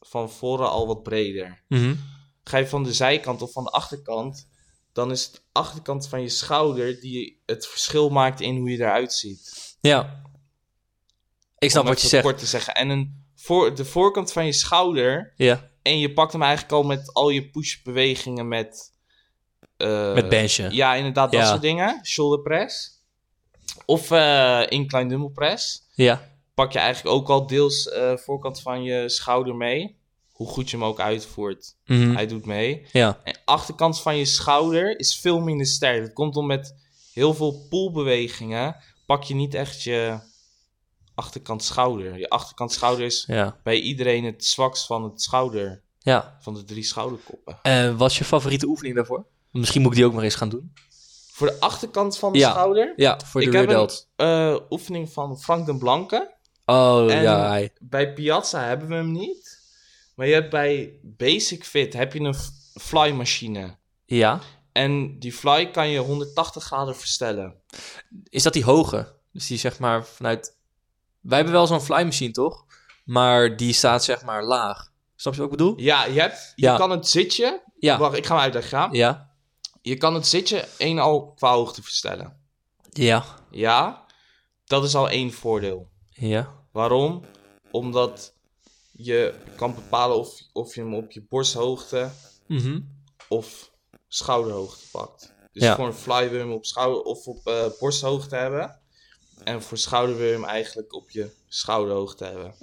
van 0.00 0.30
voren 0.30 0.70
al 0.70 0.86
wat 0.86 1.02
breder. 1.02 1.62
Mhm. 1.68 1.94
Ga 2.44 2.56
je 2.58 2.66
van 2.68 2.82
de 2.84 2.92
zijkant 2.92 3.42
of 3.42 3.52
van 3.52 3.64
de 3.64 3.70
achterkant, 3.70 4.48
dan 4.92 5.10
is 5.10 5.24
het 5.24 5.32
de 5.34 5.40
achterkant 5.52 6.08
van 6.08 6.22
je 6.22 6.28
schouder 6.28 7.00
die 7.00 7.42
het 7.46 7.66
verschil 7.66 8.08
maakt 8.08 8.40
in 8.40 8.56
hoe 8.56 8.70
je 8.70 8.76
eruit 8.78 9.12
ziet. 9.12 9.76
Ja. 9.80 10.22
Ik 11.58 11.70
snap 11.70 11.82
Om 11.82 11.88
wat 11.88 12.00
je 12.00 12.08
zegt. 12.08 12.22
kort 12.24 12.38
te 12.38 12.46
zeggen. 12.46 12.74
En 12.74 12.88
een 12.88 13.24
voor, 13.34 13.74
de 13.74 13.84
voorkant 13.84 14.32
van 14.32 14.46
je 14.46 14.52
schouder, 14.52 15.32
Ja. 15.36 15.70
en 15.82 15.98
je 15.98 16.12
pakt 16.12 16.32
hem 16.32 16.42
eigenlijk 16.42 16.72
al 16.72 16.82
met 16.82 17.12
al 17.12 17.28
je 17.28 17.50
push-bewegingen 17.50 18.48
met... 18.48 18.94
eh, 19.76 20.14
Met 20.14 20.28
benchen. 20.28 20.74
Ja, 20.74 20.94
inderdaad, 20.94 21.32
dat 21.32 21.40
Ja. 21.40 21.46
soort 21.48 21.62
dingen. 21.62 22.00
Shoulder 22.04 22.40
press. 22.40 22.90
Of 23.84 24.10
eh 24.10 24.62
incline 24.68 25.08
dumbbell 25.08 25.30
press. 25.34 25.82
Ja. 25.94 26.28
Pak 26.54 26.72
je 26.72 26.78
eigenlijk 26.78 27.16
ook 27.16 27.28
al 27.28 27.46
deels 27.46 27.88
eh, 27.88 28.16
voorkant 28.16 28.60
van 28.60 28.82
je 28.82 29.08
schouder 29.08 29.54
mee. 29.54 29.96
Hoe 30.32 30.46
goed 30.48 30.70
je 30.70 30.76
hem 30.76 30.86
ook 30.86 31.00
uitvoert. 31.00 31.74
Mhm. 31.84 32.14
Hij 32.14 32.26
doet 32.26 32.46
mee. 32.46 32.86
Ja. 32.92 33.20
En 33.24 33.36
achterkant 33.44 34.00
van 34.00 34.16
je 34.16 34.24
schouder 34.24 34.98
is 34.98 35.18
veel 35.20 35.40
minder 35.40 35.66
sterk. 35.66 36.00
Dat 36.02 36.12
komt 36.12 36.36
om 36.36 36.46
met 36.46 36.74
heel 37.12 37.34
veel 37.34 37.66
poolbewegingen. 37.70 38.76
Pak 39.06 39.22
je 39.24 39.34
niet 39.34 39.54
echt 39.54 39.82
je 39.82 40.18
achterkant 41.14 41.62
schouder. 41.62 42.18
Je 42.18 42.28
achterkant 42.30 42.72
schouder 42.72 43.04
is 43.04 43.24
Ja. 43.26 43.56
bij 43.62 43.80
iedereen 43.80 44.24
het 44.24 44.44
zwakst 44.44 44.86
van 44.86 45.04
het 45.04 45.22
schouder. 45.22 45.82
Ja. 45.98 46.36
Van 46.40 46.54
de 46.54 46.64
drie 46.64 46.84
schouderkoppen. 46.84 47.58
En 47.62 47.96
wat 47.96 48.10
is 48.10 48.18
je 48.18 48.24
favoriete 48.24 48.66
oefening 48.66 48.94
daarvoor? 48.96 49.24
Misschien 49.50 49.82
moet 49.82 49.90
ik 49.90 49.96
die 49.96 50.06
ook 50.06 50.12
maar 50.12 50.22
eens 50.24 50.34
gaan 50.34 50.48
doen. 50.48 50.72
Voor 51.32 51.46
de 51.46 51.60
achterkant 51.60 52.18
van 52.18 52.32
de 52.32 52.38
Ja. 52.38 52.50
schouder. 52.50 52.92
Ja, 52.96 53.18
voor 53.24 53.40
de 53.40 53.46
ik 53.46 53.52
rear 53.52 53.66
heb 53.66 53.72
een 53.72 53.78
delt. 53.78 54.08
eh, 54.16 54.56
oefening 54.70 55.12
van 55.12 55.38
Frank 55.40 55.66
den 55.66 55.78
Blanke. 55.78 56.34
Oh, 56.64 57.12
En- 57.12 57.22
ja. 57.22 57.48
hij- 57.48 57.72
Bij 57.80 58.12
Piazza 58.12 58.60
hebben 58.64 58.88
we 58.88 58.94
hem 58.94 59.12
niet. 59.12 59.58
Maar 60.14 60.26
je 60.26 60.34
hebt 60.34 60.50
bij 60.50 60.98
Basic 61.02 61.64
Fit 61.64 61.92
heb 61.92 62.12
je 62.12 62.20
een 62.20 62.34
f- 62.34 62.50
fly 62.80 63.10
machine. 63.10 63.76
Ja. 64.04 64.40
En 64.72 65.18
die 65.18 65.32
fly 65.32 65.70
kan 65.70 65.88
je 65.88 65.98
180 65.98 66.64
graden 66.64 66.96
verstellen. 66.96 67.54
Is 68.28 68.42
dat 68.42 68.52
die 68.52 68.64
hoge? 68.64 69.14
Dus 69.32 69.46
die 69.46 69.58
zeg 69.58 69.78
maar 69.78 70.06
vanuit... 70.06 70.56
Wij 71.20 71.36
hebben 71.36 71.54
wel 71.54 71.66
zo'n 71.66 71.80
fly 71.80 72.02
machine, 72.02 72.32
toch? 72.32 72.64
Maar 73.04 73.56
die 73.56 73.72
staat 73.72 74.04
zeg 74.04 74.22
maar 74.24 74.44
laag. 74.44 74.92
Snap 75.16 75.34
je 75.34 75.40
wat 75.40 75.50
ik 75.50 75.56
bedoel? 75.56 75.74
Ja, 75.80 76.04
je, 76.04 76.20
hebt, 76.20 76.52
je 76.56 76.62
Ja. 76.66 76.76
kan 76.76 76.90
het 76.90 77.08
zitje... 77.08 77.62
Ja. 77.78 77.98
Wacht, 77.98 78.16
ik 78.16 78.26
ga 78.26 78.34
hem 78.34 78.42
uitleggen. 78.42 78.78
ja. 78.78 78.88
Ja. 78.92 79.25
Je 79.86 79.96
kan 79.96 80.14
het 80.14 80.26
zitje 80.26 80.68
één 80.78 80.98
al 80.98 81.32
qua 81.36 81.52
hoogte 81.54 81.82
verstellen. 81.82 82.36
Ja. 82.92 83.24
Ja, 83.50 84.04
dat 84.64 84.84
is 84.84 84.94
al 84.94 85.08
één 85.08 85.32
voordeel. 85.32 85.88
Ja. 86.10 86.54
Waarom? 86.72 87.22
Omdat 87.70 88.32
je 88.92 89.34
kan 89.56 89.74
bepalen 89.74 90.16
of, 90.18 90.40
of 90.52 90.74
je 90.74 90.80
hem 90.80 90.94
op 90.94 91.10
je 91.10 91.22
borsthoogte 91.28 92.10
Mhm. 92.46 92.80
of 93.28 93.70
schouderhoogte 94.08 94.84
pakt. 94.92 95.32
Dus 95.52 95.62
Ja. 95.62 95.76
voor 95.76 95.86
een 95.86 95.92
fly 95.94 96.28
wil 96.28 96.38
je 96.38 96.44
hem 96.44 96.52
op 96.52 96.64
schouder 96.66 97.02
of 97.02 97.26
op 97.26 97.46
eh, 97.46 97.66
borsthoogte 97.78 98.36
hebben. 98.36 98.80
En 99.44 99.62
voor 99.62 99.78
schouder 99.78 100.16
wil 100.16 100.26
je 100.26 100.32
hem 100.32 100.44
eigenlijk 100.44 100.94
op 100.94 101.10
je 101.10 101.30
schouderhoogte 101.48 102.24
hebben. 102.24 102.54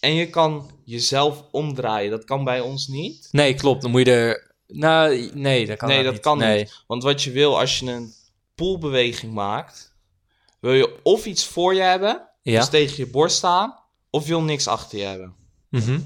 En 0.00 0.14
je 0.14 0.30
kan 0.30 0.70
jezelf 0.84 1.44
omdraaien. 1.50 2.10
Dat 2.10 2.24
kan 2.24 2.44
bij 2.44 2.60
ons 2.60 2.86
niet. 2.86 3.28
Nee, 3.30 3.54
klopt. 3.54 3.82
Dan 3.82 3.90
moet 3.90 4.06
je 4.06 4.12
er... 4.12 4.50
Nou, 4.72 5.30
nee, 5.34 5.66
dat 5.66 5.76
kan 5.78 5.88
nee, 5.88 6.02
dat 6.02 6.12
niet. 6.12 6.22
kan 6.22 6.38
nee. 6.38 6.58
niet. 6.58 6.82
Want 6.86 7.02
wat 7.02 7.22
je 7.22 7.30
wil 7.30 7.58
als 7.58 7.78
je 7.78 7.90
een 7.90 8.12
poolbeweging 8.54 9.32
maakt, 9.32 9.94
wil 10.60 10.72
je 10.72 10.98
of 11.02 11.26
iets 11.26 11.44
voor 11.46 11.74
je 11.74 11.80
hebben, 11.80 12.28
Ja. 12.42 12.58
dus 12.60 12.68
tegen 12.68 12.96
je 12.96 13.06
borst 13.10 13.36
staan, 13.36 13.78
of 14.10 14.22
je 14.22 14.28
wil 14.28 14.42
niks 14.42 14.66
achter 14.68 14.98
je 14.98 15.04
hebben. 15.04 15.34
Mhm. 15.68 16.00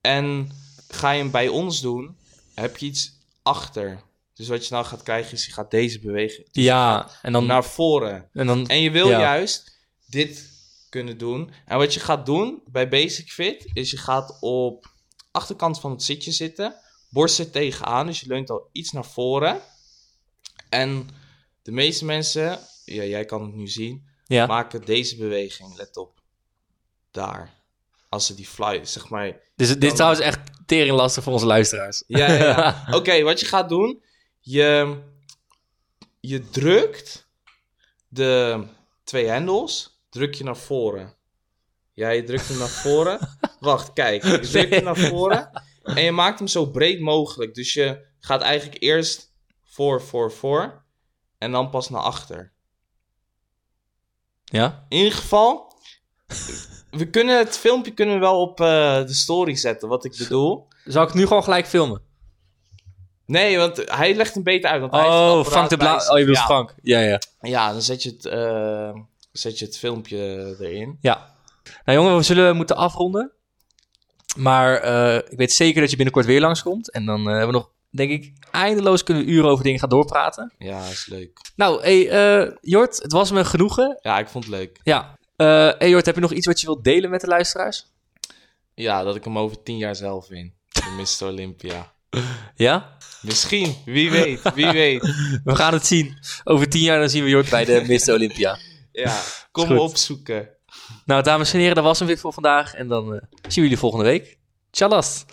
En 0.00 0.50
ga 0.88 1.10
je 1.10 1.22
hem 1.22 1.30
bij 1.30 1.48
ons 1.48 1.80
doen, 1.80 2.16
heb 2.54 2.76
je 2.76 2.86
iets 2.86 3.12
achter. 3.42 4.00
Dus 4.34 4.48
wat 4.48 4.66
je 4.66 4.74
nou 4.74 4.86
gaat 4.86 5.02
krijgen 5.02 5.32
is, 5.32 5.46
je 5.46 5.52
gaat 5.52 5.70
deze 5.70 6.00
beweging 6.00 6.48
Ja, 6.52 7.10
en 7.22 7.32
dan... 7.32 7.46
naar 7.46 7.64
voren. 7.64 8.28
en 8.32 8.46
dan 8.46 8.66
En 8.66 8.80
je 8.80 8.90
wil 8.90 9.08
Ja. 9.08 9.18
juist 9.20 9.78
dit 10.06 10.52
kunnen 10.88 11.18
doen. 11.18 11.50
En 11.66 11.78
wat 11.78 11.94
je 11.94 12.00
gaat 12.00 12.26
doen 12.26 12.62
bij 12.66 12.88
Basic 12.88 13.32
Fit, 13.32 13.70
is 13.72 13.90
je 13.90 13.96
gaat 13.96 14.36
op 14.40 14.92
achterkant 15.30 15.80
van 15.80 15.90
het 15.90 16.02
zitje 16.02 16.32
zitten. 16.32 16.74
Borst 17.14 17.38
er 17.38 17.50
tegenaan, 17.50 18.06
dus 18.06 18.20
je 18.20 18.26
leunt 18.26 18.50
al 18.50 18.68
iets 18.72 18.92
naar 18.92 19.04
voren. 19.04 19.60
En 20.68 21.08
de 21.62 21.72
meeste 21.72 22.04
mensen, 22.04 22.58
ja, 22.84 23.02
jij 23.02 23.24
kan 23.24 23.42
het 23.42 23.54
nu 23.54 23.68
zien, 23.68 24.06
ja. 24.26 24.46
maken 24.46 24.84
deze 24.84 25.16
beweging. 25.16 25.76
Let 25.76 25.96
op. 25.96 26.20
Daar. 27.10 27.62
Als 28.08 28.26
ze 28.26 28.34
die 28.34 28.46
fly, 28.46 28.84
zeg 28.84 29.08
maar, 29.08 29.40
Dus 29.56 29.68
dit 29.68 29.82
is 29.84 29.92
trouwens 29.92 30.20
echt 30.20 30.40
tering 30.66 30.96
lastig 30.96 31.22
voor 31.22 31.32
onze 31.32 31.46
luisteraars. 31.46 32.04
Ja, 32.06 32.32
ja, 32.32 32.44
ja. 32.44 32.84
Oké, 32.98 33.22
wat 33.22 33.40
je 33.40 33.46
gaat 33.46 33.68
doen, 33.68 34.02
je, 34.40 34.98
je 36.20 36.48
drukt 36.50 37.28
de 38.08 38.64
twee 39.04 39.26
hendels, 39.26 40.00
druk 40.10 40.34
je 40.34 40.44
naar 40.44 40.56
voren. 40.56 41.14
Ja, 41.92 42.08
je 42.08 42.22
drukt 42.22 42.48
hem 42.48 42.58
naar 42.58 42.68
voren. 42.68 43.38
Wacht, 43.60 43.92
kijk, 43.92 44.24
je 44.24 44.38
drukt 44.38 44.74
hem 44.74 44.84
naar 44.84 44.96
voren 44.96 45.62
en 45.84 46.02
je 46.02 46.12
maakt 46.12 46.38
hem 46.38 46.48
zo 46.48 46.70
breed 46.70 47.00
mogelijk. 47.00 47.54
Dus 47.54 47.72
je 47.72 48.06
gaat 48.20 48.40
eigenlijk 48.40 48.82
eerst 48.82 49.32
voor, 49.64 50.02
voor, 50.02 50.32
voor 50.32 50.84
en 51.38 51.52
dan 51.52 51.70
pas 51.70 51.90
naar 51.90 52.00
achter. 52.02 52.52
ja? 54.44 54.86
In 54.88 54.96
ieder 54.98 55.12
geval, 55.12 55.72
we 56.90 57.10
kunnen 57.10 57.38
het 57.38 57.58
filmpje 57.58 57.94
kunnen 57.94 58.14
we 58.14 58.20
wel 58.20 58.40
op 58.40 58.60
eh, 58.60 58.66
de 59.06 59.14
story 59.14 59.54
zetten, 59.56 59.88
wat 59.88 60.04
ik 60.04 60.16
bedoel. 60.18 60.68
Zal 60.84 61.02
ik 61.02 61.08
het 61.08 61.16
nu 61.16 61.26
gewoon 61.26 61.44
gelijk 61.44 61.66
filmen? 61.66 62.02
Nee, 63.26 63.58
want 63.58 63.82
hij 63.90 64.14
legt 64.14 64.34
hem 64.34 64.42
beter 64.42 64.70
uit. 64.70 64.80
Want 64.80 64.92
hij 64.92 65.00
heeft 65.00 65.14
Oh, 65.14 65.20
apparaat 65.20 65.52
Frank 65.52 65.70
de 65.70 65.76
bij 65.76 65.86
Bla... 65.86 65.98
zich. 66.00 66.10
Oh, 66.10 66.18
je 66.18 66.24
bedoelt 66.24 66.38
ja. 66.38 66.44
Frank. 66.44 66.74
Ja, 66.82 67.00
ja. 67.00 67.20
Ja, 67.40 67.72
dan 67.72 67.82
zet 67.82 68.02
je 68.02 68.10
het, 68.10 68.24
eh, 68.24 68.94
zet 69.32 69.58
je 69.58 69.64
het 69.64 69.78
filmpje 69.78 70.56
erin. 70.60 70.98
Ja. 71.00 71.34
Nou 71.84 71.98
jongen, 71.98 72.16
we 72.16 72.22
zullen 72.22 72.56
moeten 72.56 72.76
afronden. 72.76 73.32
Maar 74.34 74.76
eh, 74.76 75.16
ik 75.30 75.38
weet 75.38 75.52
zeker 75.52 75.80
dat 75.80 75.90
je 75.90 75.96
binnenkort 75.96 76.26
weer 76.26 76.40
langskomt. 76.40 76.90
En 76.90 77.04
dan 77.04 77.20
eh, 77.20 77.26
hebben 77.26 77.46
we 77.46 77.52
nog, 77.52 77.70
denk 77.90 78.10
ik, 78.10 78.32
eindeloos 78.50 79.02
kunnen 79.02 79.30
uren 79.30 79.50
over 79.50 79.64
dingen 79.64 79.78
gaan 79.78 79.88
doorpraten. 79.88 80.52
Ja, 80.58 80.86
is 80.88 81.06
leuk. 81.06 81.40
Nou, 81.56 81.82
hey, 81.82 82.40
uh, 82.42 82.50
Jort, 82.60 83.02
het 83.02 83.12
was 83.12 83.30
me 83.30 83.44
genoegen. 83.44 83.98
Ja, 84.02 84.18
ik 84.18 84.28
vond 84.28 84.44
het 84.44 84.54
leuk. 84.54 84.80
Ja. 84.82 85.18
hey 85.36 85.88
Jort, 85.88 86.06
heb 86.06 86.14
je 86.14 86.20
nog 86.20 86.32
iets 86.32 86.46
wat 86.46 86.60
je 86.60 86.66
wilt 86.66 86.84
delen 86.84 87.10
met 87.10 87.20
de 87.20 87.26
luisteraars? 87.26 87.86
Ja, 88.74 89.02
dat 89.02 89.16
ik 89.16 89.24
hem 89.24 89.38
over 89.38 89.62
tien 89.62 89.76
jaar 89.76 89.96
zelf 89.96 90.28
win. 90.28 90.54
Mr. 90.98 91.26
Olympia. 91.26 91.92
Ja? 92.54 92.96
Misschien. 93.22 93.74
Wie 93.84 94.10
weet. 94.10 94.54
Wie 94.54 94.72
weet. 94.82 95.02
we 95.44 95.56
gaan 95.56 95.72
het 95.72 95.86
zien. 95.86 96.18
Over 96.44 96.68
tien 96.68 96.82
jaar 96.82 96.98
dan 96.98 97.10
zien 97.10 97.24
we 97.24 97.30
Jort 97.30 97.50
bij 97.50 97.64
de 97.64 97.84
Mr. 98.06 98.12
Olympia. 98.12 98.58
ja, 98.92 99.20
kom 99.50 99.78
opzoeken. 99.78 100.48
Nou, 101.04 101.22
dames 101.22 101.52
en 101.52 101.58
heren, 101.58 101.74
dat 101.74 101.84
was 101.84 101.98
hem 101.98 102.08
weer 102.08 102.18
voor 102.18 102.32
vandaag. 102.32 102.74
En 102.74 102.88
dan 102.88 103.14
eh, 103.14 103.20
zien 103.32 103.42
we 103.42 103.60
jullie 103.60 103.78
volgende 103.78 104.04
week. 104.04 104.38
Tjallas! 104.70 105.24